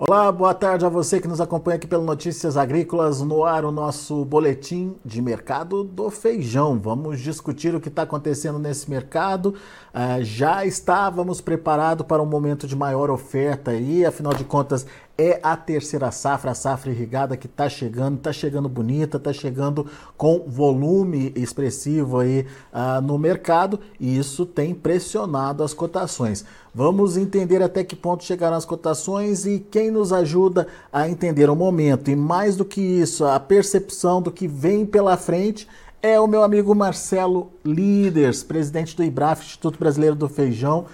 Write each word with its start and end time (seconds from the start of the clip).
Olá, 0.00 0.30
boa 0.30 0.54
tarde 0.54 0.86
a 0.86 0.88
você 0.88 1.20
que 1.20 1.26
nos 1.26 1.40
acompanha 1.40 1.74
aqui 1.74 1.88
pelo 1.88 2.04
Notícias 2.04 2.56
Agrícolas, 2.56 3.20
no 3.20 3.44
ar 3.44 3.64
o 3.64 3.72
nosso 3.72 4.24
boletim 4.24 4.94
de 5.04 5.20
mercado 5.20 5.82
do 5.82 6.08
feijão. 6.08 6.78
Vamos 6.78 7.18
discutir 7.18 7.74
o 7.74 7.80
que 7.80 7.88
está 7.88 8.02
acontecendo 8.02 8.60
nesse 8.60 8.88
mercado. 8.88 9.56
Uh, 9.92 10.22
já 10.22 10.64
estávamos 10.64 11.40
preparados 11.40 12.06
para 12.06 12.22
um 12.22 12.26
momento 12.26 12.64
de 12.64 12.76
maior 12.76 13.10
oferta 13.10 13.72
aí, 13.72 14.06
afinal 14.06 14.32
de 14.32 14.44
contas 14.44 14.86
é 15.20 15.40
a 15.42 15.56
terceira 15.56 16.12
safra, 16.12 16.52
a 16.52 16.54
safra 16.54 16.92
irrigada 16.92 17.36
que 17.36 17.46
está 17.46 17.68
chegando, 17.68 18.18
está 18.18 18.32
chegando 18.32 18.68
bonita, 18.68 19.16
está 19.16 19.32
chegando 19.32 19.84
com 20.16 20.44
volume 20.46 21.32
expressivo 21.34 22.20
aí 22.20 22.46
uh, 22.72 23.02
no 23.02 23.18
mercado 23.18 23.80
e 23.98 24.16
isso 24.16 24.46
tem 24.46 24.72
pressionado 24.72 25.64
as 25.64 25.74
cotações. 25.74 26.44
Vamos 26.72 27.16
entender 27.16 27.60
até 27.60 27.82
que 27.82 27.96
ponto 27.96 28.22
chegaram 28.22 28.56
as 28.56 28.64
cotações 28.64 29.44
e 29.44 29.58
quem 29.58 29.90
nos 29.90 30.12
ajuda 30.12 30.68
a 30.92 31.08
entender 31.08 31.50
o 31.50 31.56
momento 31.56 32.12
e 32.12 32.14
mais 32.14 32.54
do 32.54 32.64
que 32.64 32.80
isso, 32.80 33.24
a 33.24 33.40
percepção 33.40 34.22
do 34.22 34.30
que 34.30 34.46
vem 34.46 34.86
pela 34.86 35.16
frente 35.16 35.66
é 36.00 36.20
o 36.20 36.28
meu 36.28 36.44
amigo 36.44 36.72
Marcelo 36.76 37.50
Líderes, 37.64 38.44
presidente 38.44 38.96
do 38.96 39.02
IBRAF, 39.02 39.44
Instituto 39.44 39.80
Brasileiro 39.80 40.14
do 40.14 40.28
Feijão. 40.28 40.86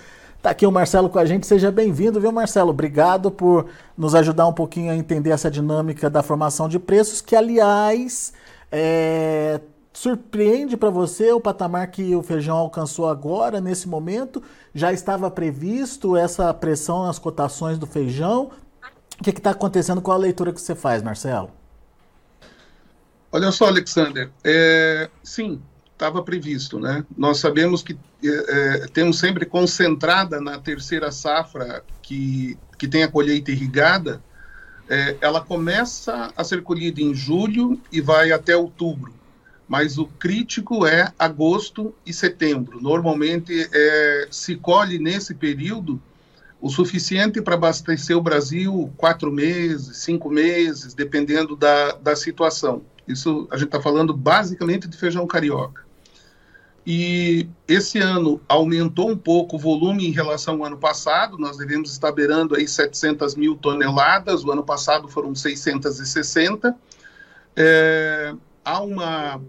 Tá 0.44 0.50
aqui 0.50 0.66
o 0.66 0.70
Marcelo 0.70 1.08
com 1.08 1.18
a 1.18 1.24
gente, 1.24 1.46
seja 1.46 1.72
bem-vindo, 1.72 2.20
viu, 2.20 2.30
Marcelo? 2.30 2.68
Obrigado 2.68 3.30
por 3.30 3.64
nos 3.96 4.14
ajudar 4.14 4.46
um 4.46 4.52
pouquinho 4.52 4.92
a 4.92 4.94
entender 4.94 5.30
essa 5.30 5.50
dinâmica 5.50 6.10
da 6.10 6.22
formação 6.22 6.68
de 6.68 6.78
preços, 6.78 7.22
que, 7.22 7.34
aliás, 7.34 8.30
é, 8.70 9.58
surpreende 9.90 10.76
para 10.76 10.90
você 10.90 11.32
o 11.32 11.40
patamar 11.40 11.86
que 11.86 12.14
o 12.14 12.22
feijão 12.22 12.58
alcançou 12.58 13.08
agora, 13.08 13.58
nesse 13.58 13.88
momento? 13.88 14.42
Já 14.74 14.92
estava 14.92 15.30
previsto 15.30 16.14
essa 16.14 16.52
pressão 16.52 17.06
nas 17.06 17.18
cotações 17.18 17.79
do 17.79 17.86
feijão? 17.86 18.51
O 19.18 19.24
que 19.24 19.30
está 19.30 19.52
acontecendo 19.52 20.02
com 20.02 20.12
a 20.12 20.16
leitura 20.18 20.52
que 20.52 20.60
você 20.60 20.74
faz, 20.74 21.02
Marcelo? 21.02 21.51
Olha 23.32 23.51
só, 23.51 23.68
Alexander, 23.68 24.30
é, 24.45 25.08
sim, 25.23 25.62
estava 25.95 26.23
previsto, 26.23 26.78
né? 26.78 27.04
Nós 27.16 27.38
sabemos 27.38 27.82
que 27.82 27.96
é, 28.23 28.28
é, 28.28 28.87
temos 28.88 29.18
sempre 29.18 29.46
concentrada 29.46 30.40
na 30.40 30.59
terceira 30.59 31.10
safra 31.10 31.82
que, 32.02 32.59
que 32.76 32.86
tem 32.86 33.04
a 33.04 33.09
colheita 33.09 33.51
irrigada, 33.51 34.20
é, 34.88 35.16
ela 35.20 35.40
começa 35.40 36.32
a 36.36 36.45
ser 36.45 36.62
colhida 36.62 37.01
em 37.01 37.14
julho 37.14 37.80
e 37.90 38.01
vai 38.01 38.32
até 38.32 38.56
outubro, 38.56 39.14
mas 39.66 39.96
o 39.96 40.06
crítico 40.06 40.84
é 40.84 41.12
agosto 41.18 41.95
e 42.04 42.12
setembro. 42.12 42.82
Normalmente 42.82 43.68
é, 43.73 44.29
se 44.30 44.56
colhe 44.56 44.98
nesse 44.98 45.34
período 45.34 46.02
o 46.60 46.68
suficiente 46.68 47.40
para 47.40 47.54
abastecer 47.54 48.16
o 48.16 48.23
Brasil 48.23 48.92
quatro 48.96 49.30
meses, 49.30 49.98
cinco 49.98 50.30
meses, 50.30 50.92
dependendo 50.92 51.56
da, 51.56 51.92
da 51.92 52.16
situação. 52.16 52.82
Isso 53.07 53.47
a 53.51 53.57
gente 53.57 53.66
está 53.66 53.80
falando 53.80 54.15
basicamente 54.15 54.88
de 54.88 54.97
feijão 54.97 55.27
carioca. 55.27 55.85
E 56.87 57.49
esse 57.66 57.99
ano 57.99 58.41
aumentou 58.47 59.10
um 59.10 59.16
pouco 59.16 59.57
o 59.57 59.59
volume 59.59 60.07
em 60.07 60.10
relação 60.10 60.57
ao 60.57 60.65
ano 60.66 60.77
passado, 60.77 61.38
nós 61.38 61.57
devemos 61.57 61.91
estar 61.91 62.13
beirando 62.13 62.55
aí 62.55 62.69
700 62.69 63.35
mil 63.37 63.57
toneladas, 63.57 64.44
o 64.44 64.53
ano 64.53 64.62
passado 64.62 65.09
foram 65.09 65.34
660. 65.34 66.77
É, 67.56 68.34
há 68.62 68.82
uma, 68.82 69.41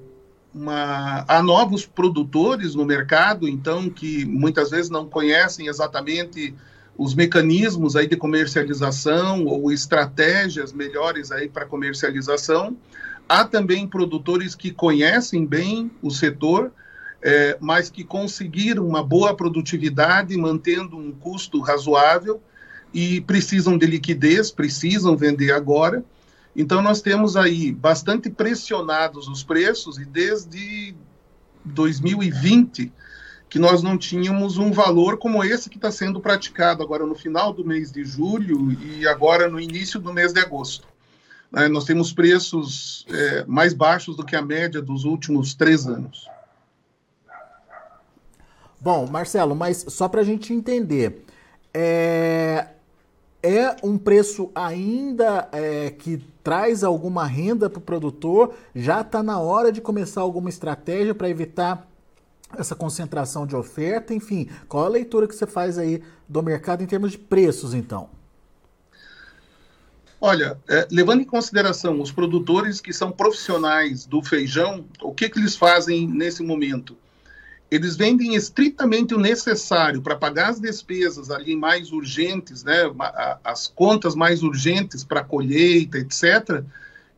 uma, 0.53 1.25
há 1.27 1.43
novos 1.43 1.85
produtores 1.85 2.73
no 2.73 2.85
mercado, 2.85 3.49
então, 3.49 3.89
que 3.89 4.23
muitas 4.23 4.69
vezes 4.69 4.89
não 4.89 5.05
conhecem 5.05 5.67
exatamente 5.67 6.55
os 6.97 7.13
mecanismos 7.13 7.95
aí 7.95 8.07
de 8.07 8.15
comercialização 8.15 9.45
ou 9.45 9.71
estratégias 9.71 10.71
melhores 10.71 11.31
aí 11.31 11.49
para 11.49 11.65
comercialização. 11.65 12.75
Há 13.27 13.43
também 13.43 13.87
produtores 13.87 14.55
que 14.55 14.71
conhecem 14.71 15.45
bem 15.45 15.91
o 16.01 16.09
setor, 16.09 16.71
é, 17.21 17.57
mas 17.59 17.89
que 17.89 18.03
conseguiram 18.03 18.87
uma 18.87 19.03
boa 19.03 19.35
produtividade, 19.35 20.37
mantendo 20.37 20.95
um 20.95 21.11
custo 21.11 21.59
razoável 21.59 22.41
e 22.93 23.19
precisam 23.21 23.77
de 23.77 23.85
liquidez, 23.87 24.51
precisam 24.51 25.17
vender 25.17 25.51
agora. 25.51 26.03
Então, 26.55 26.81
nós 26.81 27.01
temos 27.01 27.35
aí 27.35 27.73
bastante 27.73 28.29
pressionados 28.29 29.27
os 29.27 29.43
preços 29.43 29.97
e 29.97 30.05
desde 30.05 30.95
2020 31.65 32.93
que 33.55 33.59
nós 33.59 33.81
não 33.81 33.97
tínhamos 33.97 34.57
um 34.57 34.69
valor 34.69 35.17
como 35.17 35.41
esse 35.41 35.69
que 35.69 35.77
está 35.77 35.89
sendo 35.89 36.19
praticado 36.19 36.83
agora 36.83 37.05
no 37.05 37.15
final 37.15 37.53
do 37.53 37.63
mês 37.63 37.89
de 37.89 38.03
julho 38.03 38.73
e 38.73 39.07
agora 39.07 39.47
no 39.47 39.57
início 39.57 39.97
do 39.97 40.11
mês 40.11 40.33
de 40.33 40.41
agosto. 40.41 40.85
É, 41.55 41.69
nós 41.69 41.85
temos 41.85 42.11
preços 42.11 43.05
é, 43.09 43.45
mais 43.45 43.73
baixos 43.73 44.17
do 44.17 44.25
que 44.25 44.35
a 44.35 44.41
média 44.41 44.81
dos 44.81 45.05
últimos 45.05 45.53
três 45.53 45.87
anos. 45.87 46.27
Bom, 48.81 49.07
Marcelo, 49.07 49.55
mas 49.55 49.85
só 49.87 50.09
para 50.09 50.19
a 50.19 50.25
gente 50.25 50.51
entender, 50.51 51.23
é, 51.73 52.67
é 53.41 53.73
um 53.81 53.97
preço 53.97 54.51
ainda 54.53 55.47
é, 55.53 55.91
que 55.91 56.17
traz 56.43 56.83
alguma 56.83 57.25
renda 57.25 57.69
para 57.69 57.79
o 57.79 57.81
produtor? 57.81 58.53
Já 58.75 58.99
está 58.99 59.23
na 59.23 59.39
hora 59.39 59.71
de 59.71 59.79
começar 59.79 60.19
alguma 60.19 60.49
estratégia 60.49 61.15
para 61.15 61.29
evitar 61.29 61.94
essa 62.57 62.75
concentração 62.75 63.45
de 63.45 63.55
oferta? 63.55 64.13
Enfim, 64.13 64.49
qual 64.67 64.85
a 64.85 64.89
leitura 64.89 65.27
que 65.27 65.35
você 65.35 65.47
faz 65.47 65.77
aí 65.77 66.01
do 66.27 66.41
mercado 66.43 66.83
em 66.83 66.87
termos 66.87 67.11
de 67.11 67.17
preços, 67.17 67.73
então? 67.73 68.09
Olha, 70.19 70.57
é, 70.67 70.87
levando 70.89 71.21
em 71.21 71.25
consideração 71.25 72.01
os 72.01 72.11
produtores 72.11 72.81
que 72.81 72.93
são 72.93 73.11
profissionais 73.11 74.05
do 74.05 74.23
feijão, 74.23 74.85
o 75.01 75.13
que, 75.13 75.29
que 75.29 75.39
eles 75.39 75.55
fazem 75.55 76.07
nesse 76.07 76.41
momento? 76.41 76.97
eles 77.69 77.95
vendem 77.95 78.35
estritamente 78.35 79.13
o 79.13 79.19
necessário 79.19 80.01
para 80.01 80.15
pagar 80.15 80.49
as 80.49 80.59
despesas 80.59 81.31
ali 81.31 81.55
mais 81.55 81.91
urgentes, 81.91 82.63
né, 82.63 82.83
as 83.43 83.67
contas 83.67 84.15
mais 84.15 84.43
urgentes 84.43 85.03
para 85.03 85.23
colheita, 85.23 85.97
etc. 85.97 86.63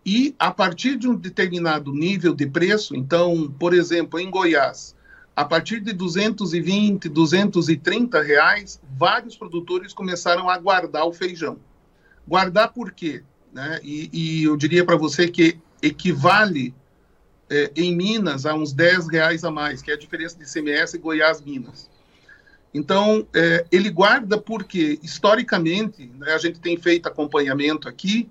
E 0.06 0.34
a 0.40 0.52
partir 0.52 0.98
de 0.98 1.08
um 1.08 1.16
determinado 1.16 1.92
nível 1.94 2.34
de 2.34 2.48
preço, 2.48 2.96
então, 2.96 3.54
por 3.60 3.74
exemplo, 3.74 4.20
em 4.20 4.30
Goiás, 4.30 4.96
a 5.38 5.46
partir 5.46 5.82
de 5.82 5.94
220, 5.94 7.08
230 7.10 8.24
reais, 8.24 8.82
vários 8.98 9.38
produtores 9.38 9.94
começaram 9.94 10.50
a 10.50 10.58
guardar 10.58 11.06
o 11.06 11.14
feijão. 11.14 11.60
Guardar 12.28 12.74
por 12.74 12.92
quê? 12.92 13.22
Né? 13.54 13.80
E, 13.84 14.10
e 14.12 14.44
eu 14.46 14.58
diria 14.58 14.84
para 14.84 14.96
você 14.96 15.28
que 15.28 15.60
equivale 15.80 16.74
é, 17.52 17.72
em 17.76 17.96
Minas 17.96 18.48
a 18.48 18.56
uns 18.56 18.74
10 18.74 19.12
reais 19.12 19.44
a 19.44 19.52
mais, 19.52 19.80
que 19.80 19.92
é 19.92 19.94
a 19.94 19.98
diferença 19.98 20.36
de 20.40 20.52
CMS 20.52 20.96
e 20.96 20.98
Goiás 20.98 21.40
Minas. 21.40 21.88
Então, 22.74 23.28
é, 23.32 23.64
ele 23.72 23.92
guarda 23.92 24.40
porque, 24.40 24.98
historicamente, 25.04 26.12
né, 26.18 26.34
a 26.34 26.40
gente 26.40 26.60
tem 26.60 26.78
feito 26.78 27.06
acompanhamento 27.06 27.88
aqui, 27.88 28.28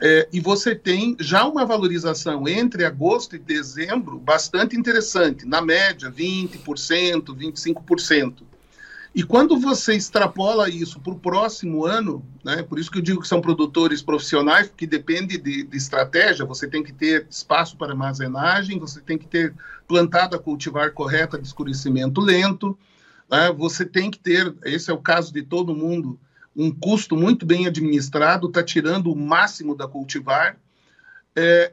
é, 0.00 0.28
e 0.32 0.40
você 0.40 0.74
tem 0.74 1.16
já 1.18 1.46
uma 1.46 1.66
valorização 1.66 2.46
entre 2.46 2.84
agosto 2.84 3.34
e 3.34 3.38
dezembro 3.38 4.18
bastante 4.18 4.76
interessante, 4.76 5.44
na 5.44 5.60
média 5.60 6.10
20%, 6.10 7.24
25%. 7.24 8.42
E 9.14 9.24
quando 9.24 9.58
você 9.58 9.94
extrapola 9.96 10.68
isso 10.68 11.00
para 11.00 11.12
o 11.12 11.18
próximo 11.18 11.84
ano, 11.84 12.24
né, 12.44 12.62
por 12.62 12.78
isso 12.78 12.90
que 12.90 12.98
eu 12.98 13.02
digo 13.02 13.22
que 13.22 13.26
são 13.26 13.40
produtores 13.40 14.00
profissionais, 14.00 14.68
porque 14.68 14.86
depende 14.86 15.36
de, 15.38 15.64
de, 15.64 15.76
estratégia, 15.76 16.44
você 16.44 16.68
tem 16.68 16.84
que 16.84 16.92
ter 16.92 17.26
espaço 17.28 17.76
para 17.76 17.90
armazenagem, 17.90 18.78
você 18.78 19.00
tem 19.00 19.18
que 19.18 19.26
ter 19.26 19.52
plantado 19.88 20.36
a 20.36 20.38
cultivar 20.38 20.92
correta 20.92 21.38
de 21.38 21.46
escurecimento 21.46 22.20
lento, 22.20 22.78
né, 23.28 23.50
você 23.50 23.84
tem 23.84 24.10
que 24.10 24.18
ter, 24.18 24.54
esse 24.64 24.90
é 24.90 24.94
o 24.94 24.98
caso 24.98 25.32
de 25.32 25.42
todo 25.42 25.74
mundo, 25.74 26.20
um 26.58 26.72
custo 26.72 27.16
muito 27.16 27.46
bem 27.46 27.68
administrado, 27.68 28.48
está 28.48 28.64
tirando 28.64 29.12
o 29.12 29.16
máximo 29.16 29.76
da 29.76 29.86
cultivar, 29.86 30.58
é, 31.36 31.72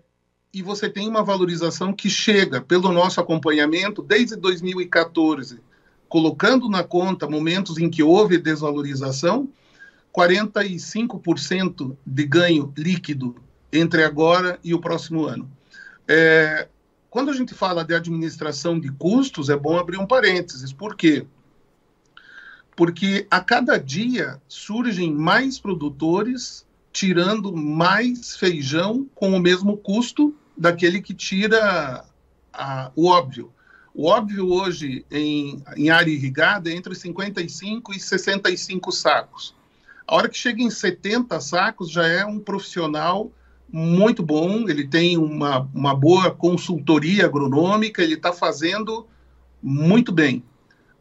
e 0.54 0.62
você 0.62 0.88
tem 0.88 1.10
uma 1.10 1.24
valorização 1.24 1.92
que 1.92 2.08
chega, 2.08 2.62
pelo 2.62 2.92
nosso 2.92 3.20
acompanhamento, 3.20 4.04
desde 4.04 4.36
2014, 4.36 5.60
colocando 6.08 6.70
na 6.70 6.84
conta 6.84 7.28
momentos 7.28 7.80
em 7.80 7.90
que 7.90 8.04
houve 8.04 8.38
desvalorização, 8.38 9.50
45% 10.16 11.98
de 12.06 12.26
ganho 12.26 12.72
líquido 12.78 13.36
entre 13.74 14.04
agora 14.04 14.60
e 14.64 14.74
o 14.74 14.80
próximo 14.80 15.26
ano. 15.26 15.50
É, 16.08 16.70
quando 17.10 17.32
a 17.32 17.34
gente 17.34 17.54
fala 17.54 17.84
de 17.84 17.96
administração 17.96 18.80
de 18.80 18.92
custos, 18.92 19.50
é 19.50 19.58
bom 19.58 19.78
abrir 19.78 19.98
um 19.98 20.06
parênteses. 20.06 20.72
Por 20.72 20.96
quê? 20.96 21.26
Porque 22.76 23.26
a 23.32 23.40
cada 23.40 23.78
dia 23.78 24.42
surgem 24.48 25.14
mais 25.14 25.58
produtores 25.58 26.66
tirando 26.92 27.56
mais 27.56 28.38
feijão 28.38 29.06
com 29.14 29.32
o 29.36 29.40
mesmo 29.40 29.76
custo 29.76 30.34
daquele 30.58 31.02
que 31.02 31.14
tira 31.14 32.06
a, 32.54 32.92
o 32.96 33.08
óbvio. 33.08 33.52
O 33.94 34.08
óbvio 34.08 34.50
hoje 34.50 35.06
em, 35.12 35.62
em 35.76 35.90
área 35.90 36.12
irrigada 36.12 36.70
é 36.70 36.74
entre 36.74 36.96
55 36.96 37.94
e 37.94 38.00
65 38.00 38.92
sacos. 38.92 39.54
A 40.08 40.16
hora 40.16 40.30
que 40.30 40.38
chega 40.38 40.62
em 40.62 40.70
70 40.70 41.40
sacos, 41.40 41.90
já 41.90 42.08
é 42.08 42.26
um 42.26 42.40
profissional 42.40 43.32
muito 43.70 44.22
bom, 44.22 44.70
ele 44.70 44.88
tem 44.88 45.18
uma, 45.18 45.68
uma 45.74 45.96
boa 45.96 46.32
consultoria 46.32 47.26
agronômica, 47.26 48.04
ele 48.04 48.14
está 48.14 48.32
fazendo 48.32 49.08
muito 49.62 50.12
bem. 50.12 50.44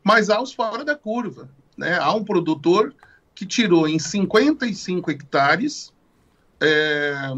Mas 0.03 0.31
há 0.31 0.41
os 0.41 0.53
fora 0.53 0.85
da 0.85 0.97
curva. 0.97 1.49
Né? 1.77 1.99
Há 1.99 2.13
um 2.15 2.25
produtor 2.25 2.95
que 3.35 3.45
tirou 3.45 3.89
em 3.89 3.99
55 3.99 5.11
hectares, 5.11 5.93
é, 6.61 7.33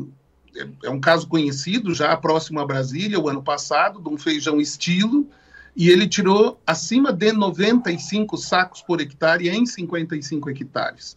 é 0.84 0.90
um 0.90 1.00
caso 1.00 1.26
conhecido, 1.26 1.94
já 1.94 2.16
próximo 2.16 2.60
a 2.60 2.66
Brasília, 2.66 3.20
o 3.20 3.28
ano 3.28 3.42
passado, 3.42 4.00
de 4.00 4.08
um 4.08 4.18
feijão 4.18 4.60
estilo, 4.60 5.26
e 5.74 5.90
ele 5.90 6.06
tirou 6.06 6.60
acima 6.66 7.12
de 7.12 7.32
95 7.32 8.36
sacos 8.36 8.82
por 8.82 9.00
hectare 9.00 9.48
em 9.48 9.66
55 9.66 10.50
hectares. 10.50 11.16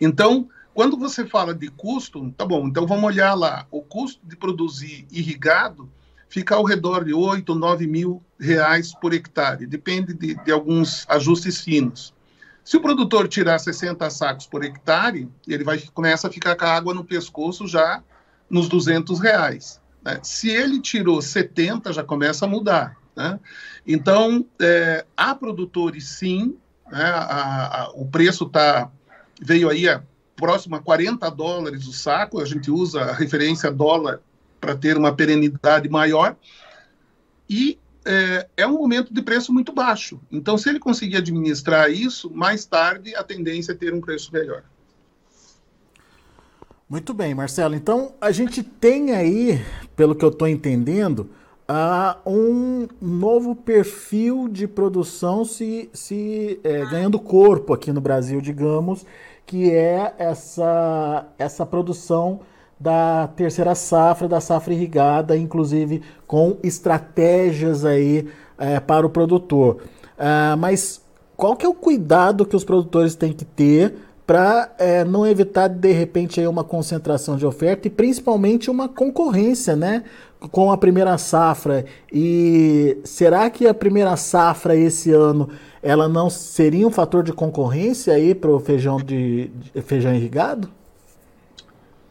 Então, 0.00 0.48
quando 0.74 0.96
você 0.96 1.26
fala 1.26 1.54
de 1.54 1.68
custo, 1.68 2.30
tá 2.36 2.44
bom, 2.44 2.68
então 2.68 2.86
vamos 2.86 3.04
olhar 3.04 3.34
lá. 3.34 3.66
O 3.70 3.82
custo 3.82 4.20
de 4.24 4.36
produzir 4.36 5.06
irrigado 5.10 5.88
fica 6.28 6.54
ao 6.54 6.64
redor 6.64 7.04
de 7.04 7.14
8, 7.14 7.54
9 7.54 7.86
mil 7.86 8.22
reais 8.38 8.94
por 8.94 9.12
hectare, 9.12 9.66
depende 9.66 10.12
de, 10.14 10.34
de 10.34 10.52
alguns 10.52 11.04
ajustes 11.08 11.62
finos. 11.62 12.14
Se 12.68 12.76
o 12.76 12.82
produtor 12.82 13.26
tirar 13.28 13.58
60 13.58 14.10
sacos 14.10 14.46
por 14.46 14.62
hectare, 14.62 15.26
ele 15.46 15.64
vai 15.64 15.80
começa 15.94 16.28
a 16.28 16.30
ficar 16.30 16.54
com 16.54 16.66
a 16.66 16.74
água 16.74 16.92
no 16.92 17.02
pescoço 17.02 17.66
já 17.66 18.04
nos 18.50 18.68
200 18.68 19.20
reais. 19.20 19.80
Né? 20.04 20.20
Se 20.22 20.50
ele 20.50 20.78
tirou 20.78 21.22
70, 21.22 21.94
já 21.94 22.04
começa 22.04 22.44
a 22.44 22.48
mudar. 22.48 22.94
Né? 23.16 23.40
Então, 23.86 24.44
é, 24.60 25.06
há 25.16 25.34
produtores 25.34 26.10
sim, 26.10 26.58
né? 26.92 27.04
a, 27.04 27.84
a, 27.84 27.90
o 27.94 28.04
preço 28.04 28.44
tá, 28.44 28.90
veio 29.40 29.70
aí 29.70 29.88
a 29.88 30.02
próximo 30.36 30.76
a 30.76 30.82
40 30.82 31.26
dólares 31.30 31.86
o 31.86 31.92
saco, 31.94 32.38
a 32.38 32.44
gente 32.44 32.70
usa 32.70 33.00
a 33.00 33.14
referência 33.14 33.72
dólar 33.72 34.20
para 34.60 34.76
ter 34.76 34.98
uma 34.98 35.16
perenidade 35.16 35.88
maior, 35.88 36.36
e 37.48 37.78
é, 38.04 38.48
é, 38.56 38.66
um 38.66 38.74
momento 38.74 39.12
de 39.12 39.22
preço 39.22 39.52
muito 39.52 39.72
baixo. 39.72 40.20
Então, 40.30 40.56
se 40.56 40.68
ele 40.68 40.78
conseguir 40.78 41.16
administrar 41.16 41.90
isso, 41.90 42.30
mais 42.30 42.64
tarde 42.64 43.14
a 43.14 43.22
tendência 43.22 43.72
é 43.72 43.74
ter 43.74 43.92
um 43.92 44.00
preço 44.00 44.32
melhor. 44.32 44.62
Muito 46.88 47.12
bem, 47.12 47.34
Marcelo. 47.34 47.74
Então, 47.74 48.14
a 48.20 48.30
gente 48.30 48.62
tem 48.62 49.12
aí, 49.12 49.60
pelo 49.94 50.14
que 50.14 50.24
eu 50.24 50.30
estou 50.30 50.48
entendendo, 50.48 51.28
uh, 51.68 52.30
um 52.30 52.88
novo 53.00 53.54
perfil 53.54 54.48
de 54.48 54.66
produção 54.66 55.44
se, 55.44 55.90
se 55.92 56.58
é, 56.64 56.86
ganhando 56.86 57.18
corpo 57.18 57.74
aqui 57.74 57.92
no 57.92 58.00
Brasil, 58.00 58.40
digamos, 58.40 59.04
que 59.44 59.70
é 59.70 60.14
essa, 60.18 61.26
essa 61.38 61.66
produção 61.66 62.40
da 62.78 63.28
terceira 63.28 63.74
safra, 63.74 64.28
da 64.28 64.40
safra 64.40 64.72
irrigada, 64.72 65.36
inclusive 65.36 66.02
com 66.26 66.56
estratégias 66.62 67.84
aí 67.84 68.26
é, 68.56 68.78
para 68.78 69.06
o 69.06 69.10
produtor. 69.10 69.78
Uh, 70.18 70.56
mas 70.58 71.00
qual 71.36 71.56
que 71.56 71.64
é 71.64 71.68
o 71.68 71.74
cuidado 71.74 72.44
que 72.44 72.56
os 72.56 72.64
produtores 72.64 73.14
têm 73.14 73.32
que 73.32 73.44
ter 73.44 73.94
para 74.28 74.74
é, 74.78 75.04
não 75.04 75.26
evitar 75.26 75.68
de 75.68 75.90
repente 75.90 76.38
aí 76.38 76.46
uma 76.46 76.62
concentração 76.62 77.34
de 77.34 77.46
oferta 77.46 77.88
e 77.88 77.90
principalmente 77.90 78.70
uma 78.70 78.86
concorrência, 78.86 79.74
né, 79.74 80.04
com 80.50 80.70
a 80.70 80.76
primeira 80.76 81.16
safra. 81.16 81.86
E 82.12 82.98
será 83.04 83.48
que 83.48 83.66
a 83.66 83.72
primeira 83.72 84.14
safra 84.16 84.76
esse 84.76 85.10
ano 85.12 85.48
ela 85.82 86.08
não 86.08 86.28
seria 86.28 86.86
um 86.86 86.90
fator 86.90 87.22
de 87.22 87.32
concorrência 87.32 88.12
aí 88.12 88.34
para 88.34 88.50
o 88.50 88.60
feijão 88.60 88.98
de, 88.98 89.48
de, 89.48 89.80
feijão 89.80 90.14
irrigado? 90.14 90.68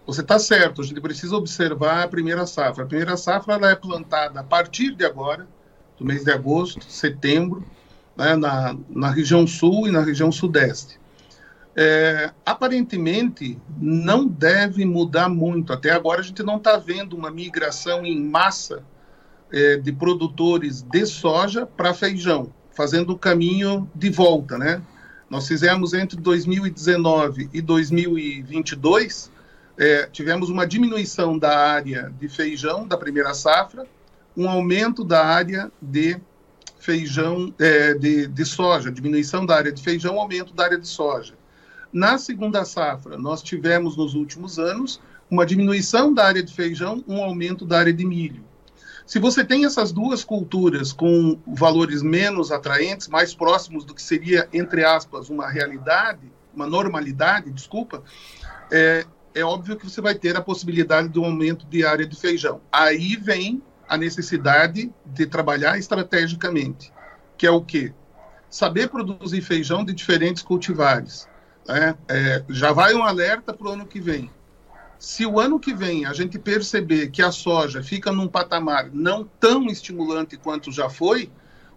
Você 0.08 0.22
está 0.22 0.40
certo. 0.40 0.82
A 0.82 0.84
gente 0.84 1.00
precisa 1.00 1.36
observar 1.36 2.04
a 2.04 2.08
primeira 2.08 2.48
safra. 2.48 2.84
A 2.84 2.88
primeira 2.88 3.16
safra 3.16 3.54
ela 3.54 3.70
é 3.70 3.76
plantada 3.76 4.40
a 4.40 4.44
partir 4.44 4.96
de 4.96 5.06
agora, 5.06 5.48
do 6.00 6.06
mês 6.06 6.24
de 6.24 6.32
agosto, 6.32 6.84
setembro, 6.86 7.64
né, 8.16 8.36
na, 8.36 8.76
na 8.90 9.12
região 9.12 9.46
sul 9.46 9.88
e 9.88 9.92
na 9.92 10.02
região 10.02 10.32
sudeste 10.32 11.00
é, 11.78 12.32
aparentemente 12.44 13.56
não 13.80 14.28
deve 14.28 14.84
mudar 14.84 15.30
muito. 15.30 15.72
Até 15.72 15.92
agora 15.92 16.22
a 16.22 16.24
gente 16.24 16.42
não 16.42 16.58
está 16.58 16.76
vendo 16.78 17.16
uma 17.16 17.30
migração 17.30 18.04
em 18.04 18.20
massa 18.20 18.84
é, 19.52 19.78
de 19.78 19.92
produtores 19.92 20.82
de 20.82 21.06
soja 21.06 21.68
para 21.68 21.94
feijão, 21.94 22.52
fazendo 22.72 23.14
o 23.14 23.18
caminho 23.18 23.88
de 23.94 24.10
volta, 24.10 24.58
né? 24.58 24.82
Nós 25.30 25.48
fizemos 25.48 25.94
entre 25.94 26.20
2019 26.20 27.48
e 27.54 27.62
2022, 27.62 29.32
é, 29.78 30.08
tivemos 30.08 30.50
uma 30.50 30.66
diminuição 30.66 31.38
da 31.38 31.58
área 31.58 32.14
de 32.20 32.28
feijão 32.28 32.88
da 32.88 32.98
primeira 32.98 33.34
safra, 33.34 33.86
um 34.36 34.50
aumento 34.50 35.04
da 35.04 35.26
área 35.26 35.72
de 35.82 36.20
feijão, 36.80 37.54
é, 37.60 37.94
de, 37.94 38.28
de 38.28 38.46
soja, 38.46 38.92
diminuição 38.92 39.46
da 39.46 39.56
área 39.56 39.72
de 39.72 39.82
feijão, 39.82 40.20
aumento 40.20 40.54
da 40.54 40.64
área 40.64 40.78
de 40.78 40.88
soja. 40.88 41.34
Na 41.92 42.18
segunda 42.18 42.66
safra, 42.66 43.18
nós 43.18 43.42
tivemos 43.42 43.96
nos 43.96 44.14
últimos 44.14 44.60
anos 44.60 45.02
uma 45.30 45.46
diminuição 45.46 46.14
da 46.14 46.26
área 46.26 46.44
de 46.44 46.54
feijão, 46.54 47.04
um 47.08 47.22
aumento 47.22 47.66
da 47.66 47.80
área 47.80 47.94
de 47.94 48.06
milho. 48.06 48.44
Se 49.06 49.20
você 49.20 49.44
tem 49.44 49.66
essas 49.66 49.92
duas 49.92 50.24
culturas 50.24 50.92
com 50.92 51.40
valores 51.48 52.02
menos 52.02 52.52
atraentes, 52.52 53.08
mais 53.08 53.34
próximos 53.34 53.86
do 53.86 53.94
que 53.94 54.02
seria, 54.02 54.50
entre 54.52 54.84
aspas, 54.84 55.30
uma 55.30 55.50
realidade, 55.50 56.32
uma 56.54 56.68
normalidade, 56.68 57.50
desculpa, 57.52 58.04
é, 58.70 59.06
é 59.38 59.46
óbvio 59.46 59.78
que 59.78 59.88
você 59.88 60.02
vai 60.02 60.16
ter 60.16 60.36
a 60.36 60.42
possibilidade 60.42 61.10
de 61.10 61.20
um 61.20 61.26
aumento 61.26 61.66
de 61.68 61.86
área 61.86 62.08
de 62.08 62.20
feijão. 62.20 62.60
Aí 62.72 63.16
vem 63.16 63.62
a 63.88 63.96
necessidade 63.96 64.92
de 65.06 65.26
trabalhar 65.28 65.78
estrategicamente, 65.78 66.92
que 67.38 67.46
é 67.46 67.52
o 67.52 67.62
quê? 67.62 67.94
Saber 68.50 68.90
produzir 68.90 69.42
feijão 69.42 69.86
de 69.86 69.94
diferentes 69.94 70.42
cultivares 70.42 71.28
é, 71.70 71.96
é, 72.08 72.44
já 72.50 72.72
vai 72.72 72.96
um 72.96 73.04
alerta 73.04 73.54
para 73.54 73.68
o 73.68 73.72
ano 73.72 73.86
que 73.86 74.00
vem. 74.00 74.32
Se 74.98 75.26
o 75.26 75.40
ano 75.40 75.60
que 75.60 75.74
vem 75.74 76.06
a 76.06 76.14
gente 76.14 76.40
perceber 76.40 77.12
que 77.12 77.22
a 77.22 77.32
soja 77.32 77.84
fica 77.84 78.12
num 78.12 78.28
patamar 78.28 78.90
não 78.92 79.24
tão 79.40 79.68
estimulante 79.68 80.36
quanto 80.38 80.72
já 80.72 80.90
foi, 80.90 81.30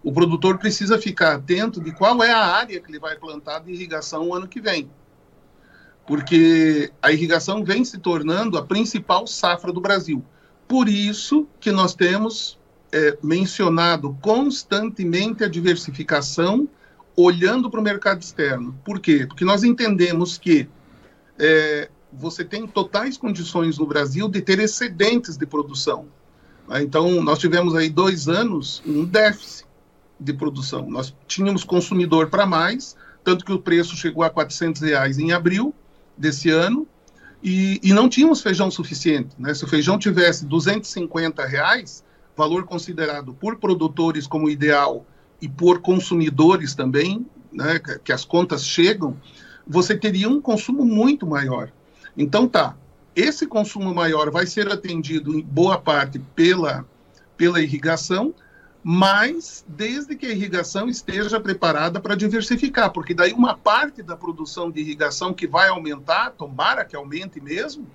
o 0.03 0.11
produtor 0.11 0.57
precisa 0.57 0.97
ficar 0.97 1.35
atento 1.35 1.79
de 1.79 1.91
qual 1.91 2.23
é 2.23 2.31
a 2.31 2.43
área 2.43 2.81
que 2.81 2.89
ele 2.89 2.97
vai 2.97 3.15
plantar 3.15 3.59
de 3.59 3.71
irrigação 3.71 4.29
o 4.29 4.33
ano 4.33 4.47
que 4.47 4.59
vem. 4.59 4.89
Porque 6.05 6.91
a 7.01 7.11
irrigação 7.11 7.63
vem 7.63 7.85
se 7.85 7.97
tornando 7.99 8.57
a 8.57 8.65
principal 8.65 9.27
safra 9.27 9.71
do 9.71 9.79
Brasil. 9.79 10.23
Por 10.67 10.89
isso 10.89 11.47
que 11.59 11.71
nós 11.71 11.93
temos 11.93 12.57
é, 12.91 13.17
mencionado 13.23 14.17
constantemente 14.21 15.43
a 15.43 15.47
diversificação 15.47 16.67
olhando 17.15 17.69
para 17.69 17.79
o 17.79 17.83
mercado 17.83 18.21
externo. 18.21 18.77
Por 18.83 18.99
quê? 18.99 19.25
Porque 19.27 19.45
nós 19.45 19.63
entendemos 19.63 20.37
que 20.37 20.67
é, 21.37 21.89
você 22.11 22.43
tem 22.43 22.67
totais 22.67 23.17
condições 23.17 23.77
no 23.77 23.85
Brasil 23.85 24.27
de 24.27 24.41
ter 24.41 24.59
excedentes 24.59 25.37
de 25.37 25.45
produção. 25.45 26.07
Né? 26.67 26.81
Então, 26.81 27.21
nós 27.21 27.39
tivemos 27.39 27.75
aí 27.75 27.89
dois 27.89 28.27
anos 28.27 28.81
um 28.85 29.05
déficit 29.05 29.65
de 30.19 30.33
produção. 30.33 30.89
Nós 30.89 31.15
tínhamos 31.27 31.63
consumidor 31.63 32.29
para 32.29 32.45
mais, 32.45 32.95
tanto 33.23 33.45
que 33.45 33.51
o 33.51 33.59
preço 33.59 33.95
chegou 33.95 34.23
a 34.23 34.29
400 34.29 34.81
reais 34.81 35.17
em 35.17 35.31
abril 35.31 35.73
desse 36.21 36.49
ano, 36.49 36.87
e, 37.43 37.79
e 37.83 37.91
não 37.91 38.07
tínhamos 38.07 38.41
feijão 38.41 38.69
suficiente. 38.69 39.35
Né? 39.37 39.53
Se 39.53 39.63
o 39.65 39.67
feijão 39.67 39.97
tivesse 39.97 40.45
250 40.45 41.45
reais, 41.45 42.03
valor 42.37 42.63
considerado 42.65 43.33
por 43.33 43.57
produtores 43.57 44.27
como 44.27 44.49
ideal 44.49 45.05
e 45.41 45.49
por 45.49 45.81
consumidores 45.81 46.75
também, 46.75 47.25
né, 47.51 47.79
que 48.03 48.13
as 48.13 48.23
contas 48.23 48.65
chegam, 48.65 49.17
você 49.67 49.97
teria 49.97 50.29
um 50.29 50.39
consumo 50.39 50.85
muito 50.85 51.25
maior. 51.25 51.71
Então 52.15 52.47
tá, 52.47 52.75
esse 53.15 53.45
consumo 53.45 53.93
maior 53.93 54.31
vai 54.31 54.45
ser 54.45 54.71
atendido 54.71 55.37
em 55.37 55.41
boa 55.41 55.77
parte 55.77 56.19
pela, 56.19 56.85
pela 57.35 57.61
irrigação, 57.61 58.33
mas 58.83 59.63
desde 59.67 60.15
que 60.15 60.25
a 60.25 60.31
irrigação 60.31 60.87
esteja 60.89 61.39
preparada 61.39 61.99
para 61.99 62.15
diversificar, 62.15 62.91
porque 62.91 63.13
daí 63.13 63.31
uma 63.31 63.55
parte 63.55 64.01
da 64.01 64.15
produção 64.15 64.71
de 64.71 64.81
irrigação 64.81 65.33
que 65.33 65.47
vai 65.47 65.67
aumentar, 65.69 66.31
tomara 66.31 66.83
que 66.83 66.95
aumente 66.95 67.39
mesmo, 67.39 67.87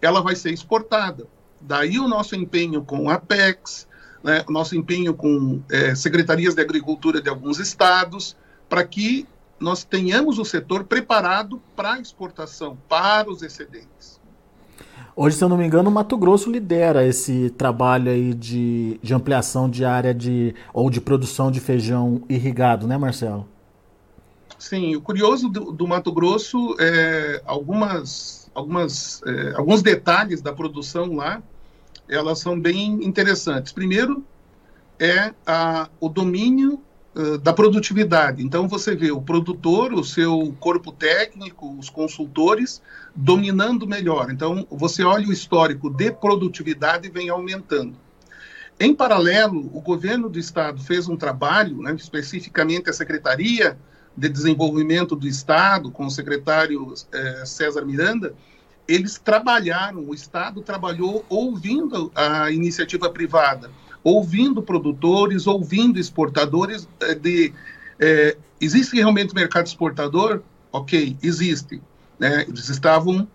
ela 0.00 0.22
vai 0.22 0.34
ser 0.34 0.50
exportada. 0.50 1.26
Daí 1.60 1.98
o 1.98 2.08
nosso 2.08 2.34
empenho 2.34 2.82
com 2.82 3.10
a 3.10 3.14
Apex, 3.14 3.86
né, 4.24 4.44
nosso 4.48 4.74
empenho 4.74 5.14
com 5.14 5.62
é, 5.70 5.94
secretarias 5.94 6.54
de 6.54 6.62
agricultura 6.62 7.20
de 7.20 7.28
alguns 7.28 7.58
estados, 7.58 8.36
para 8.68 8.84
que 8.84 9.28
nós 9.60 9.84
tenhamos 9.84 10.38
o 10.38 10.44
setor 10.44 10.84
preparado 10.84 11.62
para 11.76 12.00
exportação, 12.00 12.76
para 12.88 13.30
os 13.30 13.42
excedentes. 13.42 14.21
Hoje, 15.14 15.36
se 15.36 15.44
eu 15.44 15.48
não 15.48 15.56
me 15.56 15.66
engano, 15.66 15.90
o 15.90 15.92
Mato 15.92 16.16
Grosso 16.16 16.50
lidera 16.50 17.06
esse 17.06 17.50
trabalho 17.50 18.10
aí 18.10 18.32
de, 18.32 18.98
de 19.02 19.14
ampliação 19.14 19.68
de 19.68 19.84
área 19.84 20.14
de 20.14 20.54
ou 20.72 20.88
de 20.88 21.00
produção 21.00 21.50
de 21.50 21.60
feijão 21.60 22.22
irrigado, 22.28 22.86
né, 22.86 22.96
Marcelo? 22.96 23.46
Sim, 24.58 24.94
o 24.94 25.00
curioso 25.00 25.48
do, 25.48 25.72
do 25.72 25.86
Mato 25.88 26.12
Grosso 26.12 26.76
é 26.78 27.42
algumas, 27.44 28.50
algumas, 28.54 29.20
é, 29.26 29.54
alguns 29.56 29.82
detalhes 29.82 30.40
da 30.40 30.52
produção 30.52 31.16
lá, 31.16 31.42
elas 32.08 32.38
são 32.38 32.58
bem 32.58 33.04
interessantes. 33.04 33.72
Primeiro 33.72 34.24
é 34.98 35.34
a, 35.46 35.88
o 35.98 36.08
domínio 36.08 36.80
uh, 37.14 37.38
da 37.38 37.52
produtividade. 37.52 38.42
Então 38.42 38.68
você 38.68 38.94
vê 38.94 39.10
o 39.10 39.20
produtor, 39.20 39.92
o 39.92 40.04
seu 40.04 40.54
corpo 40.58 40.92
técnico, 40.92 41.76
os 41.78 41.88
consultores 41.88 42.82
dominando 43.14 43.86
melhor. 43.86 44.30
Então 44.30 44.66
você 44.70 45.02
olha 45.02 45.28
o 45.28 45.32
histórico 45.32 45.90
de 45.90 46.10
produtividade 46.12 47.08
e 47.08 47.10
vem 47.10 47.28
aumentando. 47.28 47.96
Em 48.80 48.94
paralelo, 48.94 49.70
o 49.72 49.80
governo 49.80 50.28
do 50.28 50.38
estado 50.38 50.82
fez 50.82 51.06
um 51.08 51.16
trabalho, 51.16 51.80
né, 51.82 51.94
especificamente 51.94 52.90
a 52.90 52.92
secretaria 52.92 53.78
de 54.16 54.28
Desenvolvimento 54.28 55.14
do 55.14 55.26
Estado, 55.26 55.90
com 55.90 56.06
o 56.06 56.10
secretário 56.10 56.92
eh, 57.12 57.44
César 57.46 57.84
Miranda, 57.84 58.34
eles 58.86 59.18
trabalharam, 59.18 60.00
o 60.06 60.14
Estado 60.14 60.60
trabalhou 60.60 61.24
ouvindo 61.28 62.10
a 62.14 62.50
iniciativa 62.50 63.08
privada, 63.08 63.70
ouvindo 64.02 64.62
produtores, 64.62 65.46
ouvindo 65.46 65.98
exportadores 65.98 66.88
eh, 67.00 67.14
de 67.14 67.52
eh, 67.98 68.36
existe 68.60 68.96
realmente 68.96 69.34
mercado 69.34 69.66
exportador? 69.66 70.42
Ok, 70.72 71.16
existe. 71.22 71.82
Né? 72.18 72.44
Eles 72.48 72.68
estavam 72.68 73.28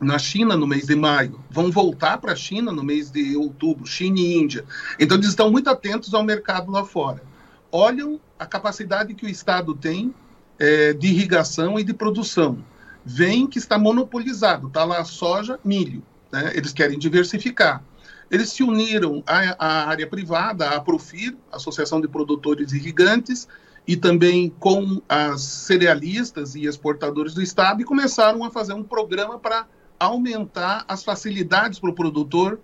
na 0.00 0.18
China 0.18 0.56
no 0.56 0.66
mês 0.66 0.86
de 0.86 0.94
maio, 0.94 1.40
vão 1.50 1.72
voltar 1.72 2.18
para 2.18 2.32
a 2.32 2.36
China 2.36 2.70
no 2.70 2.84
mês 2.84 3.10
de 3.10 3.36
outubro, 3.36 3.84
China 3.84 4.18
e 4.20 4.34
Índia. 4.34 4.64
Então 4.98 5.16
eles 5.16 5.28
estão 5.28 5.50
muito 5.50 5.68
atentos 5.68 6.14
ao 6.14 6.22
mercado 6.22 6.70
lá 6.70 6.84
fora 6.84 7.22
olham 7.70 8.20
a 8.38 8.46
capacidade 8.46 9.14
que 9.14 9.26
o 9.26 9.28
Estado 9.28 9.74
tem 9.74 10.14
é, 10.58 10.92
de 10.92 11.08
irrigação 11.08 11.78
e 11.78 11.84
de 11.84 11.92
produção. 11.92 12.58
Vem 13.04 13.46
que 13.46 13.58
está 13.58 13.78
monopolizado, 13.78 14.68
está 14.68 14.84
lá 14.84 15.04
soja, 15.04 15.58
milho. 15.64 16.02
Né? 16.30 16.52
Eles 16.54 16.72
querem 16.72 16.98
diversificar. 16.98 17.82
Eles 18.30 18.50
se 18.50 18.62
uniram 18.62 19.22
à, 19.26 19.56
à 19.58 19.88
área 19.88 20.06
privada, 20.06 20.70
à 20.70 20.80
Profir, 20.80 21.36
Associação 21.50 22.00
de 22.00 22.08
Produtores 22.08 22.72
Irrigantes, 22.72 23.48
e 23.86 23.96
também 23.96 24.50
com 24.60 25.00
as 25.08 25.40
cerealistas 25.40 26.54
e 26.54 26.66
exportadores 26.66 27.32
do 27.32 27.42
Estado, 27.42 27.80
e 27.80 27.84
começaram 27.84 28.44
a 28.44 28.50
fazer 28.50 28.74
um 28.74 28.84
programa 28.84 29.38
para 29.38 29.66
aumentar 29.98 30.84
as 30.86 31.02
facilidades 31.02 31.78
para 31.78 31.90
o 31.90 31.94
produtor 31.94 32.60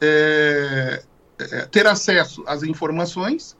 é, 0.00 1.02
é, 1.38 1.66
ter 1.66 1.86
acesso 1.86 2.42
às 2.46 2.62
informações 2.62 3.56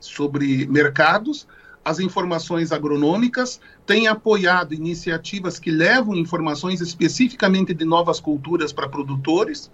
sobre 0.00 0.66
mercados, 0.66 1.46
as 1.84 2.00
informações 2.00 2.72
agronômicas, 2.72 3.60
tem 3.84 4.06
apoiado 4.06 4.72
iniciativas 4.72 5.58
que 5.58 5.70
levam 5.70 6.14
informações 6.14 6.80
especificamente 6.80 7.74
de 7.74 7.84
novas 7.84 8.20
culturas 8.20 8.72
para 8.72 8.88
produtores, 8.88 9.70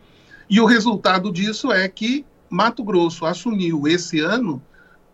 e 0.50 0.60
o 0.60 0.66
resultado 0.66 1.32
disso 1.32 1.70
é 1.70 1.88
que 1.88 2.26
Mato 2.50 2.82
Grosso 2.82 3.24
assumiu 3.24 3.86
esse 3.86 4.18
ano 4.18 4.60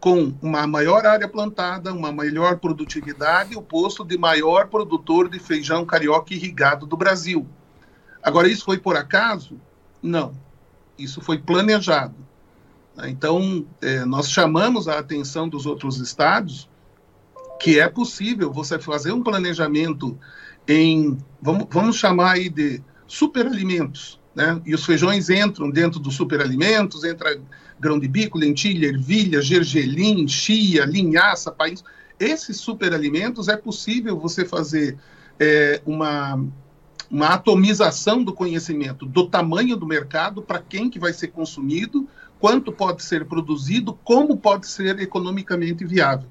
com 0.01 0.33
uma 0.41 0.67
maior 0.67 1.05
área 1.05 1.29
plantada, 1.29 1.93
uma 1.93 2.11
melhor 2.11 2.59
produtividade, 2.59 3.57
o 3.57 3.61
posto 3.61 4.03
de 4.03 4.17
maior 4.17 4.69
produtor 4.69 5.29
de 5.29 5.39
feijão 5.39 5.85
carioca 5.85 6.33
irrigado 6.33 6.87
do 6.87 6.97
Brasil. 6.97 7.47
Agora, 8.23 8.49
isso 8.49 8.65
foi 8.65 8.79
por 8.79 8.97
acaso? 8.97 9.61
Não. 10.03 10.33
Isso 10.99 11.21
foi 11.21 11.39
planejado. 11.39 12.15
Então, 13.05 13.67
é, 13.83 14.05
nós 14.07 14.31
chamamos 14.31 14.89
a 14.89 14.99
atenção 14.99 15.49
dos 15.49 15.67
outros 15.67 16.01
estados 16.01 16.69
que 17.61 17.79
é 17.79 17.89
possível 17.89 18.53
você 18.53 18.79
fazer 18.79 19.13
um 19.13 19.23
planejamento 19.23 20.19
em, 20.67 21.19
vamos, 21.41 21.67
vamos 21.71 21.97
chamar 21.97 22.33
aí 22.33 22.49
de 22.49 22.83
superalimentos, 23.07 24.21
né? 24.37 24.61
E 24.67 24.75
os 24.75 24.85
feijões 24.85 25.31
entram 25.31 25.71
dentro 25.71 25.99
dos 25.99 26.15
superalimentos, 26.15 27.05
entra 27.05 27.41
grão 27.81 27.99
de 27.99 28.07
bico, 28.07 28.37
lentilha, 28.39 28.89
ervilha, 28.89 29.41
gergelim, 29.41 30.29
chia, 30.29 30.85
linhaça, 30.85 31.51
país. 31.51 31.83
Esses 32.21 32.59
superalimentos 32.59 33.49
é 33.49 33.57
possível 33.57 34.19
você 34.19 34.45
fazer 34.45 34.99
é, 35.41 35.81
uma, 35.87 36.45
uma 37.11 37.29
atomização 37.29 38.23
do 38.23 38.33
conhecimento 38.33 39.07
do 39.07 39.27
tamanho 39.27 39.75
do 39.75 39.87
mercado, 39.87 40.43
para 40.43 40.59
quem 40.61 40.91
que 40.91 40.99
vai 40.99 41.15
ser 41.15 41.29
consumido, 41.29 42.07
quanto 42.39 42.71
pode 42.71 43.03
ser 43.03 43.25
produzido, 43.25 43.95
como 44.05 44.37
pode 44.37 44.67
ser 44.67 45.01
economicamente 45.01 45.83
viável. 45.83 46.29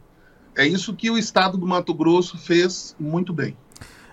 É 0.56 0.66
isso 0.66 0.94
que 0.94 1.10
o 1.10 1.18
estado 1.18 1.58
do 1.58 1.66
Mato 1.66 1.94
Grosso 1.94 2.38
fez 2.38 2.96
muito 3.00 3.34
bem. 3.34 3.58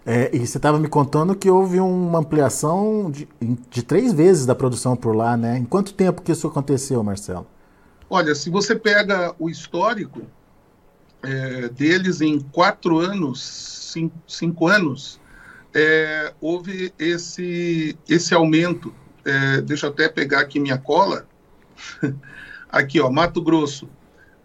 É, 0.05 0.35
e 0.35 0.45
você 0.45 0.59
estava 0.59 0.81
me 0.81 0.89
contando 0.89 1.35
que 1.35 1.49
houve 1.49 1.79
uma 1.79 2.19
ampliação 2.19 3.11
de, 3.11 3.29
de, 3.71 3.83
três 3.83 4.13
vezes 4.13 4.45
da 4.45 4.55
produção 4.55 4.97
por 4.97 5.15
lá, 5.15 5.37
né? 5.37 5.59
Em 5.59 5.65
quanto 5.65 5.95
tempo 5.95 6.23
que 6.23 6.33
isso 6.33 6.47
aconteceu, 6.49 7.03
Marcelo? 7.05 7.47
Olha, 8.11 8.35
se 8.35 8.51
você 8.51 8.75
pega 8.75 9.35
o 9.39 9.49
histórico 9.49 10.23
é, 11.23 11.69
deles 11.69 12.21
em 12.21 12.41
quatro 12.41 12.99
anos, 12.99 13.41
cinco, 13.93 14.17
cinco 14.27 14.67
anos, 14.67 15.21
é, 15.73 16.35
houve 16.41 16.93
esse, 16.99 17.97
esse 18.09 18.35
aumento. 18.35 18.93
É, 19.25 19.61
deixa 19.61 19.87
eu 19.87 19.91
até 19.91 20.09
pegar 20.09 20.41
aqui 20.41 20.59
minha 20.59 20.79
cola. 20.79 21.27
Aqui, 22.69 22.99
ó, 23.01 23.11
Mato 23.11 23.43
Grosso. 23.43 23.87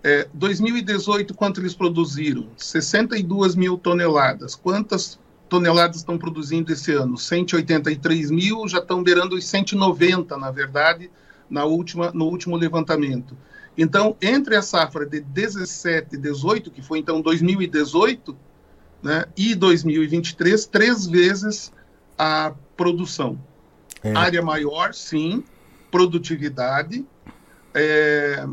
É, 0.03 0.27
2018, 0.33 1.33
quanto 1.33 1.61
eles 1.61 1.73
produziram? 1.73 2.49
62 2.57 3.55
mil 3.55 3.77
toneladas. 3.77 4.53
Quantas 4.53 5.17
toneladas 5.49 5.97
estão 5.97 6.17
produzindo 6.17 6.71
esse 6.71 6.91
ano? 6.93 7.17
183 7.17 8.31
mil, 8.31 8.67
já 8.67 8.79
estão 8.79 9.03
beirando 9.03 9.35
os 9.35 9.45
190, 9.45 10.37
na 10.37 10.51
verdade, 10.51 11.09
na 11.49 11.65
última, 11.65 12.11
no 12.11 12.25
último 12.25 12.55
levantamento. 12.55 13.37
Então, 13.77 14.15
entre 14.21 14.55
a 14.55 14.61
safra 14.61 15.05
de 15.05 15.21
17 15.21 16.15
e 16.15 16.17
18, 16.17 16.71
que 16.71 16.81
foi 16.81 16.99
então 16.99 17.21
2018, 17.21 18.35
né, 19.03 19.25
e 19.37 19.53
2023, 19.53 20.65
três 20.65 21.05
vezes 21.05 21.71
a 22.17 22.53
produção. 22.75 23.39
É. 24.03 24.13
Área 24.15 24.41
maior, 24.41 24.93
sim, 24.93 25.43
produtividade, 25.91 27.05
é, 27.73 28.47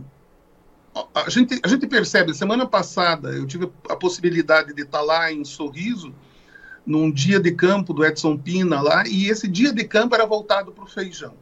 a, 1.15 1.31
gente, 1.31 1.59
a 1.63 1.69
gente 1.69 1.87
percebe, 1.87 2.35
semana 2.35 2.67
passada 2.67 3.31
eu 3.31 3.47
tive 3.47 3.71
a 3.89 3.97
possibilidade 3.97 4.73
de 4.75 4.83
estar 4.83 5.01
lá 5.01 5.33
em 5.33 5.45
Sorriso, 5.45 6.15
num 6.87 7.11
dia 7.11 7.41
de 7.41 7.53
campo 7.53 7.95
do 7.95 8.05
Edson 8.05 8.37
Pina 8.37 8.81
lá, 8.81 9.05
e 9.07 9.29
esse 9.29 9.49
dia 9.49 9.73
de 9.73 9.85
campo 9.85 10.15
era 10.15 10.27
voltado 10.27 10.73
para 10.73 10.85
o 10.85 10.89
feijão. 10.89 11.35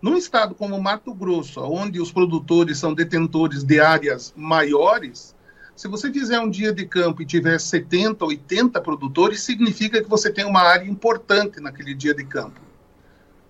Num 0.00 0.16
estado 0.16 0.54
como 0.54 0.80
Mato 0.80 1.14
Grosso, 1.14 1.60
onde 1.60 2.00
os 2.00 2.12
produtores 2.12 2.78
são 2.78 2.92
detentores 2.92 3.64
de 3.64 3.80
áreas 3.80 4.34
maiores, 4.36 5.34
se 5.74 5.88
você 5.88 6.12
fizer 6.12 6.38
um 6.38 6.48
dia 6.48 6.72
de 6.72 6.86
campo 6.86 7.22
e 7.22 7.26
tiver 7.26 7.58
70, 7.58 8.24
80 8.24 8.80
produtores, 8.80 9.40
significa 9.40 10.02
que 10.02 10.08
você 10.08 10.30
tem 10.30 10.44
uma 10.44 10.60
área 10.60 10.88
importante 10.88 11.60
naquele 11.60 11.94
dia 11.94 12.14
de 12.14 12.24
campo. 12.24 12.60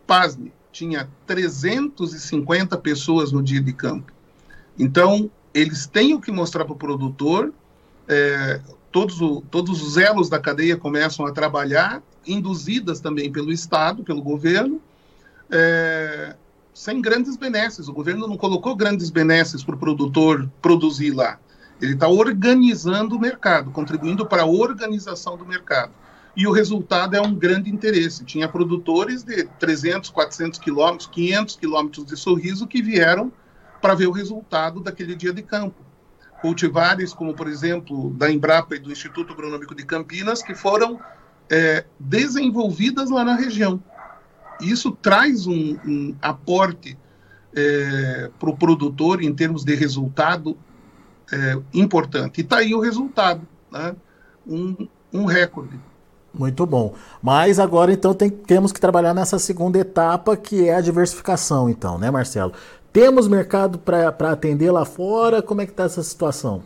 Pasme, 0.07 0.53
tinha 0.73 1.09
350 1.27 2.79
pessoas 2.79 3.31
no 3.31 3.43
dia 3.43 3.61
de 3.61 3.73
campo. 3.73 4.11
Então, 4.79 5.31
eles 5.53 5.87
têm 5.87 6.15
o 6.15 6.21
que 6.21 6.33
mostrar 6.33 6.65
para 6.65 6.73
o 6.73 6.77
produtor, 6.77 7.53
é, 8.09 8.61
todos, 8.95 9.21
o, 9.21 9.41
todos 9.51 9.83
os 9.83 9.97
elos 9.97 10.29
da 10.29 10.39
cadeia 10.39 10.77
começam 10.77 11.27
a 11.27 11.33
trabalhar, 11.33 12.01
induzidas 12.25 13.01
também 13.01 13.31
pelo 13.31 13.51
Estado, 13.51 14.05
pelo 14.05 14.23
governo, 14.23 14.81
é, 15.51 16.37
sem 16.73 17.03
grandes 17.03 17.37
benesses. 17.37 17.89
O 17.89 17.93
governo 17.93 18.29
não 18.29 18.37
colocou 18.37 18.77
grandes 18.77 19.11
benesses 19.11 19.65
para 19.65 19.75
o 19.75 19.79
produtor 19.79 20.49
produzir 20.63 21.11
lá. 21.11 21.41
Ele 21.83 21.95
está 21.95 22.07
organizando 22.07 23.17
o 23.17 23.19
mercado, 23.19 23.73
contribuindo 23.73 24.25
para 24.25 24.43
a 24.43 24.47
organização 24.47 25.37
do 25.37 25.45
mercado 25.45 25.91
e 26.37 26.47
o 26.47 26.53
resultado 26.53 27.17
é 27.17 27.21
um 27.21 27.35
grande 27.35 27.69
interesse. 27.69 28.25
Tinha 28.25 28.49
produtores 28.49 29.25
de 29.25 29.43
300, 29.59 30.09
400 30.11 30.61
quilômetros, 30.61 31.09
500 31.09 31.57
quilômetros 31.57 32.07
de 32.07 32.17
sorriso 32.17 32.65
que 32.65 32.81
vieram 32.81 33.33
para 33.83 33.95
ver 33.95 34.07
o 34.07 34.13
resultado 34.13 34.81
daquele 34.81 35.17
dia 35.17 35.33
de 35.33 35.43
campo. 35.43 35.84
Cultivares, 36.45 37.15
como 37.15 37.33
por 37.33 37.49
exemplo 37.49 38.11
da 38.11 38.31
Embrapa 38.31 38.77
e 38.77 38.79
do 38.79 38.93
Instituto 38.93 39.33
Agronômico 39.33 39.75
de 39.75 39.83
Campinas, 39.83 40.43
que 40.43 40.55
foram 40.55 41.01
é, 41.49 41.87
desenvolvidas 41.99 43.09
lá 43.09 43.25
na 43.25 43.35
região. 43.35 43.83
Isso 44.61 44.91
traz 44.91 45.47
um, 45.47 45.79
um 45.87 46.15
aporte 46.21 46.99
é, 47.57 48.31
para 48.39 48.51
o 48.51 48.55
produtor 48.59 49.23
em 49.23 49.33
termos 49.33 49.65
de 49.65 49.75
resultado 49.75 50.55
é, 51.33 51.59
importante. 51.73 52.43
E 52.43 52.45
está 52.45 52.59
aí 52.59 52.75
o 52.75 52.81
resultado, 52.81 53.41
né? 53.73 53.97
um, 54.47 54.87
um 55.11 55.25
recorde. 55.25 55.81
Muito 56.31 56.67
bom. 56.67 56.93
Mas 57.23 57.59
agora 57.59 57.91
então 57.91 58.13
tem, 58.13 58.29
temos 58.29 58.71
que 58.71 58.79
trabalhar 58.79 59.15
nessa 59.15 59.39
segunda 59.39 59.79
etapa 59.79 60.37
que 60.37 60.69
é 60.69 60.75
a 60.75 60.83
diversificação, 60.83 61.71
então, 61.71 61.97
né, 61.97 62.11
Marcelo? 62.11 62.53
Temos 62.95 63.29
mercado 63.29 63.79
para 63.79 64.09
atender 64.31 64.71
lá 64.71 64.87
fora? 64.87 65.43
Como 65.43 65.61
é 65.61 65.67
que 65.67 65.73
está 65.73 65.83
essa 65.85 66.03
situação? 66.03 66.63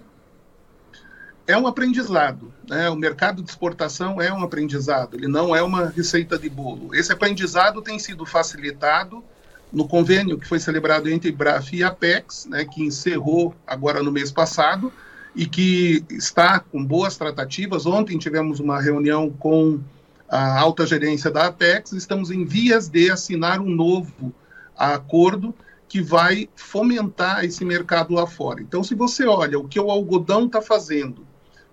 é 1.49 1.56
um 1.56 1.66
aprendizado. 1.66 2.52
Né? 2.68 2.90
O 2.90 2.94
mercado 2.94 3.42
de 3.42 3.49
exportação 3.49 4.20
é 4.20 4.30
um 4.30 4.42
aprendizado, 4.42 5.16
ele 5.16 5.26
não 5.26 5.56
é 5.56 5.62
uma 5.62 5.87
receita 5.87 6.38
de 6.38 6.50
bolo. 6.50 6.94
Esse 6.94 7.11
aprendizado 7.11 7.80
tem 7.80 7.99
sido 7.99 8.26
facilitado 8.26 9.25
no 9.73 9.88
convênio 9.88 10.38
que 10.38 10.47
foi 10.47 10.61
celebrado 10.61 11.08
entre 11.08 11.32
Braf 11.32 11.73
e 11.73 11.82
Apex, 11.82 12.44
né, 12.44 12.66
que 12.66 12.82
encerrou 12.82 13.54
agora 13.66 14.02
no 14.02 14.12
mês 14.12 14.30
passado 14.30 14.92
e 15.35 15.47
que 15.47 16.04
está 16.11 16.61
com 16.61 16.85
boas 16.85 17.16
tratativas. 17.16 17.87
Ontem 17.87 18.18
tivemos 18.18 18.61
uma 18.61 18.78
reunião 18.78 19.30
com 19.30 19.80
a 20.28 20.61
alta 20.61 20.85
gerência 20.85 21.30
da 21.30 21.47
Apex, 21.47 21.92
estamos 21.92 22.30
em 22.30 22.44
vias 22.44 22.88
de 22.88 23.11
assinar 23.11 23.58
um 23.58 23.70
novo 23.70 24.35
acordo 24.76 25.54
que 25.88 26.02
vai 26.02 26.49
fomentar 26.54 27.45
esse 27.45 27.64
mercado 27.64 28.12
lá 28.12 28.26
fora. 28.26 28.61
Então, 28.61 28.85
se 28.85 28.95
você 28.95 29.26
olha 29.26 29.59
o 29.59 29.66
que 29.66 29.80
o 29.80 29.90
algodão 29.90 30.47
está 30.47 30.61
fazendo, 30.61 31.26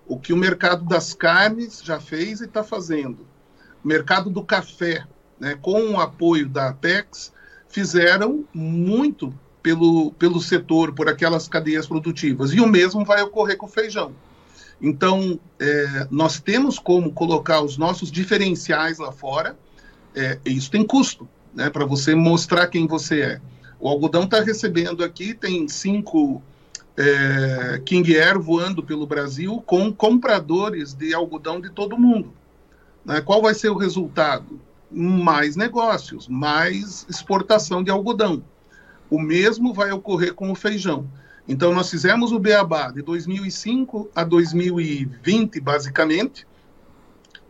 o 0.06 0.18
que 0.18 0.32
o 0.32 0.36
mercado 0.36 0.84
das 0.84 1.12
carnes 1.12 1.82
já 1.84 2.00
fez 2.00 2.40
e 2.40 2.44
está 2.44 2.64
fazendo, 2.64 3.26
o 3.84 3.88
mercado 3.88 4.30
do 4.30 4.42
café, 4.42 5.04
né, 5.38 5.58
com 5.60 5.90
o 5.90 6.00
apoio 6.00 6.48
da 6.48 6.70
Apex, 6.70 7.32
fizeram 7.68 8.44
muito 8.54 9.34
pelo, 9.62 10.12
pelo 10.12 10.40
setor, 10.40 10.94
por 10.94 11.08
aquelas 11.08 11.46
cadeias 11.46 11.86
produtivas. 11.86 12.52
E 12.52 12.60
o 12.60 12.66
mesmo 12.66 13.04
vai 13.04 13.20
ocorrer 13.22 13.56
com 13.58 13.66
o 13.66 13.68
feijão. 13.68 14.12
Então, 14.80 15.38
é, 15.58 16.06
nós 16.10 16.40
temos 16.40 16.78
como 16.78 17.12
colocar 17.12 17.60
os 17.60 17.76
nossos 17.76 18.10
diferenciais 18.10 18.98
lá 18.98 19.12
fora, 19.12 19.58
é, 20.14 20.38
isso 20.46 20.70
tem 20.70 20.86
custo, 20.86 21.28
né, 21.52 21.68
para 21.68 21.84
você 21.84 22.14
mostrar 22.14 22.68
quem 22.68 22.86
você 22.86 23.20
é. 23.20 23.40
O 23.78 23.88
algodão 23.88 24.24
está 24.24 24.40
recebendo 24.40 25.04
aqui, 25.04 25.34
tem 25.34 25.68
cinco 25.68 26.42
é, 26.96 27.80
King 27.84 28.16
Air 28.16 28.40
voando 28.40 28.82
pelo 28.82 29.06
Brasil 29.06 29.62
com 29.66 29.92
compradores 29.92 30.94
de 30.94 31.12
algodão 31.12 31.60
de 31.60 31.70
todo 31.70 31.98
mundo. 31.98 32.32
Né? 33.04 33.20
Qual 33.20 33.42
vai 33.42 33.54
ser 33.54 33.68
o 33.68 33.76
resultado? 33.76 34.58
Mais 34.90 35.56
negócios, 35.56 36.26
mais 36.26 37.06
exportação 37.08 37.82
de 37.82 37.90
algodão. 37.90 38.42
O 39.10 39.20
mesmo 39.20 39.74
vai 39.74 39.92
ocorrer 39.92 40.34
com 40.34 40.50
o 40.50 40.54
feijão. 40.54 41.06
Então, 41.48 41.72
nós 41.72 41.90
fizemos 41.90 42.32
o 42.32 42.40
Beabá 42.40 42.90
de 42.90 43.02
2005 43.02 44.10
a 44.14 44.24
2020, 44.24 45.60
basicamente, 45.60 46.46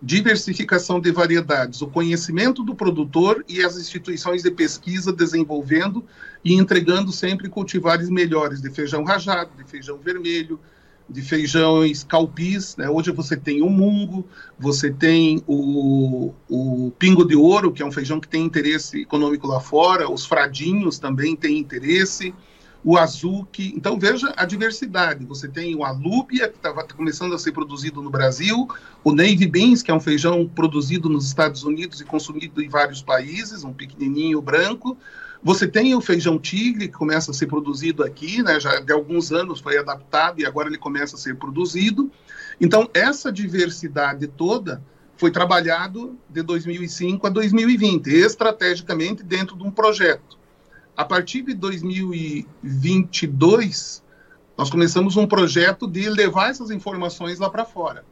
diversificação 0.02 1.00
de 1.00 1.10
variedades, 1.10 1.80
o 1.80 1.86
conhecimento 1.86 2.62
do 2.62 2.74
produtor 2.74 3.44
e 3.48 3.64
as 3.64 3.76
instituições 3.78 4.42
de 4.42 4.50
pesquisa 4.50 5.12
desenvolvendo 5.12 6.04
e 6.44 6.54
entregando 6.54 7.12
sempre 7.12 7.48
cultivares 7.48 8.10
melhores 8.10 8.60
de 8.60 8.70
feijão 8.70 9.04
rajado, 9.04 9.50
de 9.56 9.64
feijão 9.64 9.98
vermelho, 9.98 10.60
de 11.08 11.22
feijões 11.22 12.04
calpis. 12.04 12.76
Né? 12.76 12.88
Hoje 12.90 13.10
você 13.10 13.36
tem 13.36 13.62
o 13.62 13.70
mungo, 13.70 14.26
você 14.58 14.90
tem 14.90 15.42
o, 15.46 16.34
o 16.48 16.92
pingo 16.98 17.24
de 17.24 17.36
ouro, 17.36 17.72
que 17.72 17.82
é 17.82 17.86
um 17.86 17.92
feijão 17.92 18.20
que 18.20 18.28
tem 18.28 18.44
interesse 18.44 19.02
econômico 19.02 19.46
lá 19.46 19.60
fora, 19.60 20.10
os 20.10 20.26
fradinhos 20.26 20.98
também 20.98 21.34
têm 21.34 21.58
interesse 21.58 22.34
o 22.84 22.96
azuki. 22.96 23.72
Então 23.76 23.98
veja 23.98 24.32
a 24.36 24.44
diversidade. 24.44 25.24
Você 25.26 25.48
tem 25.48 25.74
o 25.74 25.84
alúbia, 25.84 26.48
que 26.48 26.56
está 26.56 26.72
começando 26.94 27.34
a 27.34 27.38
ser 27.38 27.52
produzido 27.52 28.00
no 28.00 28.10
Brasil, 28.10 28.68
o 29.02 29.12
navy 29.12 29.46
beans, 29.46 29.82
que 29.82 29.90
é 29.90 29.94
um 29.94 30.00
feijão 30.00 30.48
produzido 30.48 31.08
nos 31.08 31.26
Estados 31.26 31.64
Unidos 31.64 32.00
e 32.00 32.04
consumido 32.04 32.62
em 32.62 32.68
vários 32.68 33.02
países, 33.02 33.64
um 33.64 33.72
pequenininho 33.72 34.40
branco. 34.40 34.96
Você 35.42 35.66
tem 35.66 35.94
o 35.94 36.00
feijão 36.00 36.38
tigre, 36.38 36.88
que 36.88 36.94
começa 36.94 37.30
a 37.30 37.34
ser 37.34 37.46
produzido 37.46 38.02
aqui, 38.02 38.42
né, 38.42 38.58
já 38.58 38.80
de 38.80 38.92
alguns 38.92 39.30
anos 39.30 39.60
foi 39.60 39.78
adaptado 39.78 40.40
e 40.40 40.46
agora 40.46 40.68
ele 40.68 40.78
começa 40.78 41.16
a 41.16 41.18
ser 41.18 41.36
produzido. 41.36 42.10
Então, 42.60 42.88
essa 42.94 43.30
diversidade 43.30 44.26
toda 44.26 44.82
foi 45.16 45.30
trabalhado 45.30 46.18
de 46.28 46.42
2005 46.42 47.26
a 47.26 47.30
2020, 47.30 48.06
estrategicamente 48.08 49.22
dentro 49.22 49.56
de 49.56 49.62
um 49.62 49.70
projeto. 49.70 50.38
A 50.96 51.04
partir 51.04 51.42
de 51.42 51.52
2022, 51.52 54.02
nós 54.56 54.70
começamos 54.70 55.14
um 55.16 55.26
projeto 55.26 55.86
de 55.86 56.08
levar 56.08 56.48
essas 56.48 56.70
informações 56.70 57.38
lá 57.38 57.50
para 57.50 57.66
fora. 57.66 58.02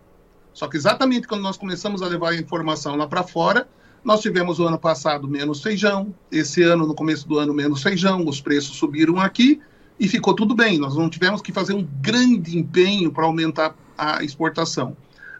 Só 0.52 0.68
que 0.68 0.76
exatamente 0.76 1.26
quando 1.26 1.40
nós 1.40 1.56
começamos 1.56 2.02
a 2.02 2.06
levar 2.06 2.32
a 2.32 2.36
informação 2.36 2.94
lá 2.94 3.06
para 3.06 3.22
fora, 3.22 3.66
nós 4.04 4.20
tivemos 4.20 4.60
o 4.60 4.66
ano 4.66 4.78
passado 4.78 5.26
menos 5.26 5.62
feijão, 5.62 6.14
esse 6.30 6.62
ano, 6.62 6.86
no 6.86 6.94
começo 6.94 7.26
do 7.26 7.38
ano, 7.38 7.54
menos 7.54 7.82
feijão, 7.82 8.28
os 8.28 8.42
preços 8.42 8.76
subiram 8.76 9.18
aqui 9.18 9.62
e 9.98 10.06
ficou 10.06 10.34
tudo 10.34 10.54
bem. 10.54 10.78
Nós 10.78 10.94
não 10.94 11.08
tivemos 11.08 11.40
que 11.40 11.52
fazer 11.52 11.72
um 11.72 11.88
grande 12.02 12.58
empenho 12.58 13.10
para 13.10 13.24
aumentar 13.24 13.74
a 13.96 14.22
exportação. 14.22 14.94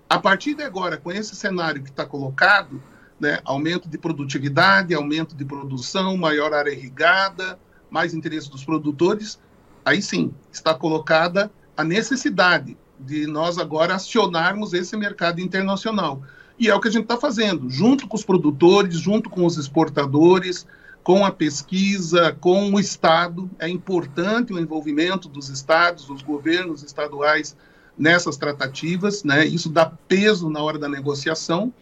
A 0.09 0.19
partir 0.19 0.55
de 0.55 0.63
agora, 0.63 0.97
com 0.97 1.13
esse 1.13 1.37
cenário 1.37 1.83
que 1.83 1.91
está 1.91 2.07
colocado, 2.07 2.81
né? 3.19 3.39
aumento 3.45 3.89
de 3.89 3.99
produtividade, 3.99 4.95
aumento 4.95 5.35
de 5.35 5.45
produção, 5.45 6.17
maior 6.17 6.53
área 6.53 6.71
irrigada, 6.71 7.59
mais 7.91 8.15
interesse 8.15 8.51
dos 8.51 8.65
produtores, 8.65 9.39
aí 9.85 10.03
sim 10.03 10.33
está 10.53 10.75
colocada 10.75 11.51
a 11.77 11.85
necessidade 11.85 12.77
de 12.99 13.27
nós 13.27 13.59
agora 13.59 13.95
acionarmos 13.95 14.73
esse 14.73 14.97
mercado 14.97 15.41
internacional. 15.41 16.23
E 16.59 16.69
é 16.69 16.75
o 16.75 16.81
que 16.81 16.89
a 16.89 16.91
gente 16.91 17.03
está 17.03 17.17
fazendo, 17.17 17.69
junto 17.69 18.07
com 18.07 18.17
os 18.17 18.25
produtores, 18.25 18.97
junto 18.97 19.29
com 19.29 19.45
os 19.45 19.57
exportadores, 19.57 20.67
com 21.03 21.25
a 21.25 21.31
pesquisa, 21.31 22.37
com 22.41 22.73
o 22.73 22.81
Estado. 22.81 23.51
É 23.59 23.69
importante 23.69 24.53
o 24.53 24.59
envolvimento 24.59 25.29
dos 25.29 25.49
estados, 25.49 26.07
dos 26.07 26.23
governos 26.23 26.83
estaduais 26.83 27.57
nessas 27.99 28.37
tratativas, 28.37 29.23
né? 29.25 29.45
Isso 29.45 29.69
dá 29.69 29.87
peso 29.87 30.49
na 30.49 30.63
hora 30.63 30.79
da 30.79 30.89
negociação 30.89 31.73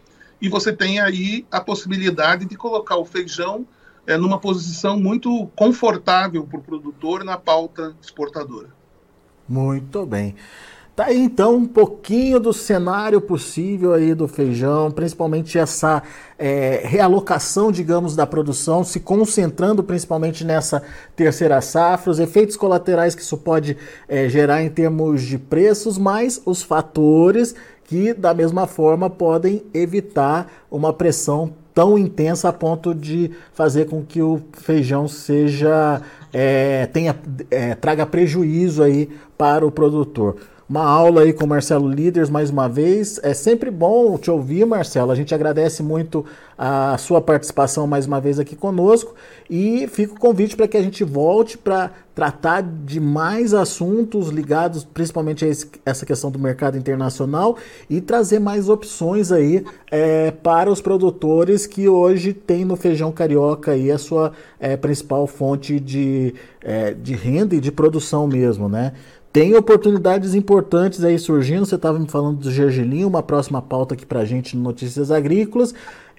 e 0.43 0.49
você 0.49 0.73
tem 0.73 0.99
aí 0.99 1.47
a 1.49 1.61
possibilidade 1.61 2.43
de 2.43 2.57
colocar 2.57 2.97
o 2.97 3.05
feijão 3.05 3.65
é, 4.05 4.17
numa 4.17 4.37
posição 4.37 4.99
muito 4.99 5.47
confortável 5.55 6.45
para 6.45 6.59
o 6.59 6.61
produtor 6.61 7.23
na 7.23 7.37
pauta 7.37 7.95
exportadora. 8.01 8.67
Muito 9.47 10.05
bem. 10.05 10.35
Tá 10.95 11.05
aí 11.05 11.17
então 11.17 11.55
um 11.55 11.65
pouquinho 11.65 12.39
do 12.39 12.53
cenário 12.53 13.19
possível 13.19 13.93
aí 13.93 14.13
do 14.13 14.27
feijão, 14.27 14.91
principalmente 14.91 15.57
essa 15.57 16.03
é, 16.37 16.81
realocação, 16.85 17.71
digamos, 17.71 18.15
da 18.15 18.27
produção, 18.27 18.83
se 18.83 18.99
concentrando 18.99 19.83
principalmente 19.83 20.45
nessa 20.45 20.83
terceira 21.15 21.59
safra, 21.61 22.11
os 22.11 22.19
efeitos 22.19 22.55
colaterais 22.55 23.15
que 23.15 23.23
isso 23.23 23.37
pode 23.37 23.75
é, 24.07 24.29
gerar 24.29 24.61
em 24.61 24.69
termos 24.69 25.23
de 25.23 25.39
preços, 25.39 25.97
mas 25.97 26.39
os 26.45 26.61
fatores 26.61 27.55
que, 27.85 28.13
da 28.13 28.31
mesma 28.31 28.67
forma, 28.67 29.09
podem 29.09 29.63
evitar 29.73 30.47
uma 30.69 30.93
pressão 30.93 31.55
tão 31.73 31.97
intensa 31.97 32.49
a 32.49 32.53
ponto 32.53 32.93
de 32.93 33.31
fazer 33.51 33.85
com 33.85 34.03
que 34.05 34.21
o 34.21 34.39
feijão 34.51 35.07
seja 35.07 36.03
é, 36.31 36.85
tenha, 36.85 37.15
é, 37.49 37.73
traga 37.73 38.05
prejuízo 38.05 38.83
aí 38.83 39.09
para 39.35 39.65
o 39.65 39.71
produtor. 39.71 40.35
Uma 40.67 40.85
aula 40.85 41.21
aí 41.23 41.33
com 41.33 41.43
o 41.43 41.47
Marcelo 41.47 41.89
Líderes 41.89 42.29
mais 42.29 42.49
uma 42.49 42.69
vez. 42.69 43.19
É 43.21 43.33
sempre 43.33 43.69
bom 43.69 44.17
te 44.17 44.31
ouvir, 44.31 44.65
Marcelo. 44.65 45.11
A 45.11 45.15
gente 45.15 45.35
agradece 45.35 45.83
muito 45.83 46.25
a 46.57 46.97
sua 46.97 47.19
participação 47.19 47.85
mais 47.85 48.05
uma 48.05 48.21
vez 48.21 48.39
aqui 48.39 48.55
conosco 48.55 49.13
e 49.49 49.85
fica 49.87 50.13
o 50.13 50.19
convite 50.19 50.55
para 50.55 50.67
que 50.67 50.77
a 50.77 50.81
gente 50.81 51.03
volte 51.03 51.57
para 51.57 51.91
tratar 52.15 52.61
de 52.61 52.99
mais 52.99 53.53
assuntos 53.53 54.29
ligados 54.29 54.83
principalmente 54.83 55.43
a 55.43 55.47
esse, 55.47 55.67
essa 55.83 56.05
questão 56.05 56.29
do 56.29 56.37
mercado 56.37 56.77
internacional 56.77 57.57
e 57.89 57.99
trazer 57.99 58.39
mais 58.39 58.69
opções 58.69 59.31
aí 59.31 59.65
é, 59.91 60.31
para 60.31 60.71
os 60.71 60.79
produtores 60.79 61.65
que 61.65 61.89
hoje 61.89 62.33
tem 62.33 62.63
no 62.63 62.75
feijão 62.75 63.11
carioca 63.11 63.71
aí 63.71 63.91
a 63.91 63.97
sua 63.97 64.31
é, 64.59 64.77
principal 64.77 65.25
fonte 65.25 65.79
de, 65.79 66.35
é, 66.61 66.93
de 66.93 67.15
renda 67.15 67.55
e 67.55 67.59
de 67.59 67.71
produção 67.71 68.27
mesmo, 68.27 68.69
né? 68.69 68.93
Tem 69.33 69.55
oportunidades 69.55 70.35
importantes 70.35 71.03
aí 71.03 71.17
surgindo. 71.17 71.65
Você 71.65 71.73
estava 71.73 71.97
me 71.97 72.07
falando 72.07 72.37
do 72.37 72.51
gergelim, 72.51 73.03
uma 73.03 73.23
próxima 73.23 73.63
pauta 73.63 73.95
aqui 73.95 74.05
para 74.05 74.23
gente 74.23 74.55
no 74.55 74.61
Notícias 74.61 75.09
Agrícolas. 75.09 75.73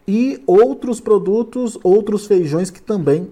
E 0.07 0.42
outros 0.48 1.00
produtos, 1.00 1.79
outros 1.85 2.27
feijões 2.27 2.70
que 2.70 2.83
também 2.83 3.31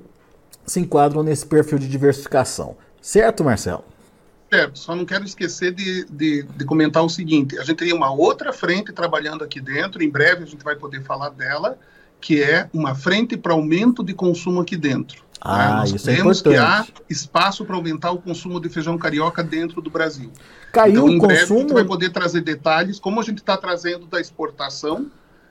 se 0.65 0.79
enquadram 0.79 1.25
nesse 1.25 1.45
perfil 1.45 1.81
de 1.81 1.89
diversificação. 1.89 2.77
Certo, 3.01 3.43
Marcelo? 3.43 3.85
Certo, 4.53 4.79
só 4.79 4.95
não 4.95 5.05
quero 5.05 5.25
esquecer 5.25 5.73
de, 5.73 6.05
de, 6.05 6.43
de, 6.45 6.65
comentar 6.65 7.03
o 7.03 7.09
seguinte: 7.09 7.59
a 7.59 7.65
gente 7.65 7.79
tem 7.79 7.93
uma 7.93 8.13
outra 8.13 8.53
frente 8.53 8.93
trabalhando 8.93 9.43
aqui 9.43 9.61
dentro, 9.61 10.03
em 10.03 10.09
breve 10.09 10.45
a 10.45 10.47
gente 10.47 10.63
vai 10.63 10.77
poder 10.77 11.03
falar 11.03 11.31
dela, 11.31 11.77
que 12.23 12.41
é 12.41 12.71
uma 12.73 12.95
frente 12.95 13.37
para 13.37 13.53
aumento 13.53 14.03
de 14.03 14.15
consumo 14.15 14.61
aqui 14.61 14.77
dentro. 14.77 15.25
Ah, 15.41 15.59
né? 15.59 15.75
Nós 15.75 15.91
isso 15.91 16.05
temos 16.07 16.39
é 16.39 16.41
importante. 16.41 16.55
que 16.55 16.57
há 16.57 17.05
espaço 17.11 17.65
para 17.65 17.75
aumentar 17.75 18.13
o 18.13 18.19
consumo 18.19 18.61
de 18.61 18.69
feijão 18.69 18.97
carioca 18.97 19.43
dentro 19.43 19.83
do 19.83 19.91
Brasil. 19.91 20.31
Caiu 20.73 20.93
então, 20.93 21.09
em 21.09 21.19
o 21.19 21.21
breve 21.21 21.41
consumo... 21.41 21.59
a 21.59 21.63
gente 21.63 21.75
vai 21.75 21.85
poder 21.85 22.11
trazer 22.11 22.41
detalhes, 22.43 23.01
como 23.01 23.19
a 23.19 23.25
gente 23.25 23.39
está 23.39 23.57
trazendo 23.57 24.07
da 24.07 24.21
exportação, 24.21 25.11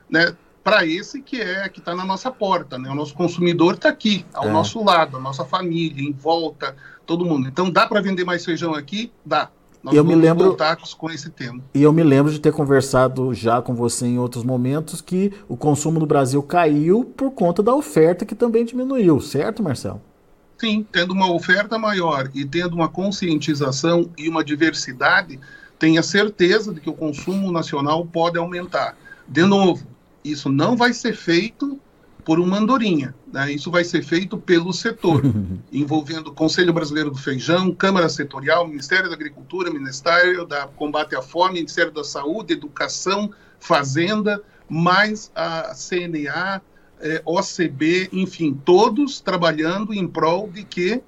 né, 0.09 0.33
para 0.63 0.85
esse 0.85 1.21
que 1.21 1.41
é 1.41 1.67
que 1.67 1.79
está 1.79 1.93
na 1.93 2.05
nossa 2.05 2.31
porta, 2.31 2.77
né? 2.77 2.89
O 2.89 2.95
nosso 2.95 3.13
consumidor 3.15 3.73
está 3.73 3.89
aqui, 3.89 4.25
ao 4.33 4.47
é. 4.47 4.51
nosso 4.51 4.81
lado, 4.81 5.17
a 5.17 5.19
nossa 5.19 5.43
família, 5.43 6.07
em 6.07 6.13
volta, 6.13 6.75
todo 7.05 7.25
mundo. 7.25 7.49
Então 7.49 7.69
dá 7.69 7.85
para 7.85 7.99
vender 7.99 8.23
mais 8.23 8.45
feijão 8.45 8.73
aqui? 8.73 9.11
Dá. 9.25 9.49
Nós 9.83 9.95
eu 9.95 10.03
me 10.03 10.13
lembro 10.13 10.55
com 10.97 11.09
esse 11.09 11.29
tema. 11.31 11.63
E 11.73 11.81
eu 11.81 11.91
me 11.91 12.03
lembro 12.03 12.31
de 12.31 12.39
ter 12.39 12.53
conversado 12.53 13.33
já 13.33 13.61
com 13.61 13.73
você 13.73 14.05
em 14.05 14.19
outros 14.19 14.43
momentos 14.43 15.01
que 15.01 15.33
o 15.49 15.57
consumo 15.57 15.99
no 15.99 16.05
Brasil 16.05 16.41
caiu 16.43 17.03
por 17.03 17.31
conta 17.31 17.63
da 17.63 17.73
oferta 17.73 18.25
que 18.25 18.35
também 18.35 18.63
diminuiu, 18.63 19.19
certo, 19.19 19.63
Marcelo? 19.63 20.01
Sim, 20.59 20.85
tendo 20.91 21.13
uma 21.13 21.33
oferta 21.33 21.79
maior 21.79 22.29
e 22.35 22.45
tendo 22.45 22.75
uma 22.75 22.87
conscientização 22.87 24.11
e 24.15 24.29
uma 24.29 24.43
diversidade, 24.43 25.39
tenha 25.79 26.03
certeza 26.03 26.71
de 26.71 26.79
que 26.79 26.89
o 26.89 26.93
consumo 26.93 27.51
nacional 27.51 28.05
pode 28.05 28.37
aumentar. 28.37 28.95
De 29.27 29.43
novo, 29.43 29.87
isso 30.23 30.47
não 30.47 30.77
vai 30.77 30.93
ser 30.93 31.15
feito 31.15 31.79
por 32.23 32.39
uma 32.39 32.57
andorinha. 32.57 33.13
Né? 33.31 33.51
Isso 33.53 33.71
vai 33.71 33.83
ser 33.83 34.03
feito 34.03 34.37
pelo 34.37 34.73
setor, 34.73 35.21
envolvendo 35.71 36.27
o 36.27 36.33
Conselho 36.33 36.73
Brasileiro 36.73 37.11
do 37.11 37.17
Feijão, 37.17 37.73
Câmara 37.73 38.09
Setorial, 38.09 38.67
Ministério 38.67 39.09
da 39.09 39.15
Agricultura, 39.15 39.71
Ministério 39.71 40.45
da 40.45 40.67
Combate 40.67 41.15
à 41.15 41.21
Fome, 41.21 41.55
Ministério 41.55 41.91
da 41.91 42.03
Saúde, 42.03 42.53
Educação, 42.53 43.31
Fazenda, 43.59 44.41
mais 44.67 45.31
a 45.35 45.73
CNA, 45.75 46.61
eh, 47.01 47.21
OCB, 47.25 48.09
enfim, 48.13 48.53
todos 48.65 49.19
trabalhando 49.19 49.93
em 49.93 50.07
prol 50.07 50.49
de 50.49 50.63
que 50.63 51.01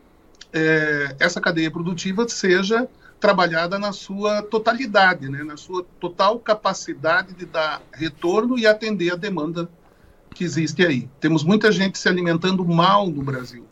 eh, 0.52 1.16
essa 1.20 1.40
cadeia 1.40 1.72
produtiva 1.72 2.28
seja 2.28 2.88
trabalhada 3.20 3.80
na 3.80 3.94
sua 3.94 4.42
totalidade, 4.42 5.30
né? 5.30 5.46
na 5.46 5.56
sua 5.56 5.86
total 5.98 6.40
capacidade 6.40 7.34
de 7.34 7.46
dar 7.46 7.82
retorno 7.94 8.60
e 8.60 8.68
atender 8.68 9.14
a 9.14 9.16
demanda 9.16 9.70
que 10.34 10.44
existe 10.44 10.86
aí. 10.86 11.10
Temos 11.20 11.44
muita 11.44 11.72
gente 11.72 11.98
se 11.98 12.08
alimentando 12.08 12.66
mal 12.66 13.08
no 13.08 13.24
Brasil. 13.24 13.66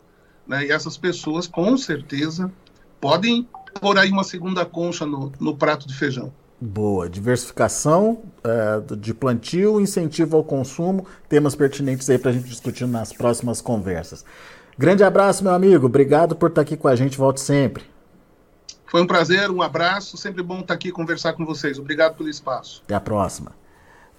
Né? 0.46 0.66
E 0.66 0.72
essas 0.72 0.96
pessoas, 0.96 1.46
com 1.46 1.76
certeza, 1.76 2.52
podem 3.00 3.48
pôr 3.80 3.98
aí 3.98 4.10
uma 4.10 4.24
segunda 4.24 4.64
concha 4.64 5.04
no, 5.06 5.32
no 5.40 5.56
prato 5.56 5.86
de 5.86 5.94
feijão. 5.94 6.32
Boa. 6.60 7.08
Diversificação 7.08 8.22
é, 8.44 8.96
de 8.96 9.12
plantio, 9.12 9.80
incentivo 9.80 10.36
ao 10.36 10.44
consumo, 10.44 11.06
temas 11.28 11.56
pertinentes 11.56 12.08
aí 12.08 12.18
para 12.18 12.30
a 12.30 12.34
gente 12.34 12.48
discutir 12.48 12.86
nas 12.86 13.12
próximas 13.12 13.60
conversas. 13.60 14.24
Grande 14.78 15.02
abraço, 15.02 15.42
meu 15.42 15.52
amigo. 15.52 15.86
Obrigado 15.86 16.36
por 16.36 16.50
estar 16.50 16.62
aqui 16.62 16.76
com 16.76 16.88
a 16.88 16.94
gente. 16.94 17.18
Volte 17.18 17.40
sempre. 17.40 17.84
Foi 18.86 19.02
um 19.02 19.06
prazer, 19.06 19.50
um 19.50 19.60
abraço. 19.60 20.16
Sempre 20.16 20.42
bom 20.42 20.60
estar 20.60 20.74
aqui 20.74 20.92
conversar 20.92 21.32
com 21.32 21.44
vocês. 21.44 21.78
Obrigado 21.78 22.16
pelo 22.16 22.28
espaço. 22.28 22.82
Até 22.84 22.94
a 22.94 23.00
próxima. 23.00 23.52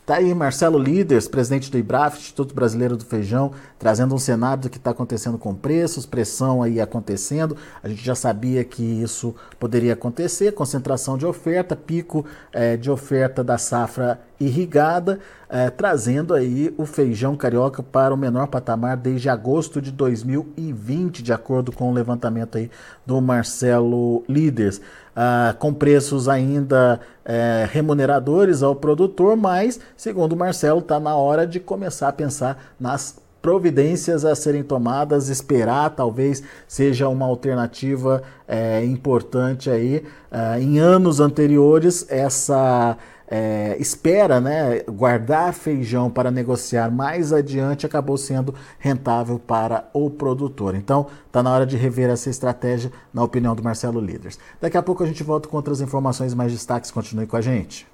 Tá 0.05 0.15
aí 0.15 0.33
Marcelo 0.33 0.77
Líderes, 0.77 1.29
presidente 1.29 1.71
do 1.71 1.77
IBRAF, 1.77 2.19
Instituto 2.19 2.53
Brasileiro 2.53 2.97
do 2.97 3.05
Feijão, 3.05 3.53
trazendo 3.79 4.13
um 4.13 4.17
cenário 4.17 4.63
do 4.63 4.69
que 4.69 4.75
está 4.75 4.91
acontecendo 4.91 5.37
com 5.37 5.55
preços, 5.55 6.05
pressão 6.05 6.61
aí 6.61 6.81
acontecendo. 6.81 7.55
A 7.81 7.87
gente 7.87 8.03
já 8.03 8.13
sabia 8.13 8.65
que 8.65 8.83
isso 8.83 9.33
poderia 9.57 9.93
acontecer, 9.93 10.51
concentração 10.51 11.17
de 11.17 11.25
oferta, 11.25 11.73
pico 11.73 12.25
é, 12.51 12.75
de 12.75 12.91
oferta 12.91 13.41
da 13.41 13.57
safra 13.57 14.19
irrigada, 14.45 15.19
é, 15.49 15.69
trazendo 15.69 16.33
aí 16.33 16.73
o 16.77 16.85
feijão 16.85 17.35
carioca 17.35 17.81
para 17.81 18.13
o 18.13 18.17
menor 18.17 18.47
patamar 18.47 18.97
desde 18.97 19.29
agosto 19.29 19.81
de 19.81 19.91
2020, 19.91 21.23
de 21.23 21.31
acordo 21.33 21.71
com 21.71 21.89
o 21.89 21.93
levantamento 21.93 22.57
aí 22.57 22.69
do 23.05 23.21
Marcelo 23.21 24.23
Líderes 24.27 24.81
ah, 25.15 25.55
com 25.59 25.73
preços 25.73 26.27
ainda 26.27 26.99
é, 27.23 27.67
remuneradores 27.71 28.63
ao 28.63 28.75
produtor, 28.75 29.35
mas, 29.35 29.79
segundo 29.95 30.33
o 30.33 30.37
Marcelo, 30.37 30.79
está 30.79 30.99
na 30.99 31.15
hora 31.15 31.45
de 31.45 31.59
começar 31.59 32.09
a 32.09 32.13
pensar 32.13 32.73
nas 32.79 33.21
providências 33.41 34.23
a 34.23 34.33
serem 34.35 34.63
tomadas, 34.63 35.27
esperar 35.27 35.89
talvez 35.89 36.41
seja 36.65 37.09
uma 37.09 37.25
alternativa 37.25 38.23
é, 38.47 38.83
importante 38.85 39.69
aí. 39.69 40.03
Ah, 40.31 40.59
em 40.59 40.79
anos 40.79 41.19
anteriores, 41.19 42.05
essa 42.09 42.97
é, 43.35 43.75
espera 43.79 44.39
né, 44.39 44.81
guardar 44.81 45.51
feijão 45.55 46.07
para 46.07 46.29
negociar 46.29 46.91
mais 46.91 47.33
adiante 47.33 47.83
acabou 47.83 48.15
sendo 48.15 48.53
rentável 48.77 49.39
para 49.39 49.89
o 49.91 50.07
produtor. 50.07 50.75
Então, 50.75 51.07
está 51.25 51.41
na 51.41 51.51
hora 51.51 51.65
de 51.65 51.75
rever 51.75 52.11
essa 52.11 52.29
estratégia, 52.29 52.91
na 53.11 53.23
opinião 53.23 53.55
do 53.55 53.63
Marcelo 53.63 53.99
Líderes. 53.99 54.37
Daqui 54.61 54.77
a 54.77 54.83
pouco 54.83 55.01
a 55.03 55.07
gente 55.07 55.23
volta 55.23 55.49
com 55.49 55.57
outras 55.57 55.81
informações 55.81 56.35
mais 56.35 56.51
destaques. 56.51 56.91
Continue 56.91 57.25
com 57.25 57.35
a 57.35 57.41
gente. 57.41 57.87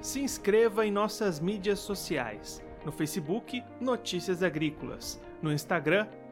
Se 0.00 0.20
inscreva 0.20 0.86
em 0.86 0.92
nossas 0.92 1.40
mídias 1.40 1.80
sociais. 1.80 2.62
No 2.84 2.92
Facebook, 2.92 3.64
Notícias 3.80 4.44
Agrícolas. 4.44 5.20
No 5.42 5.52
Instagram, 5.52 6.06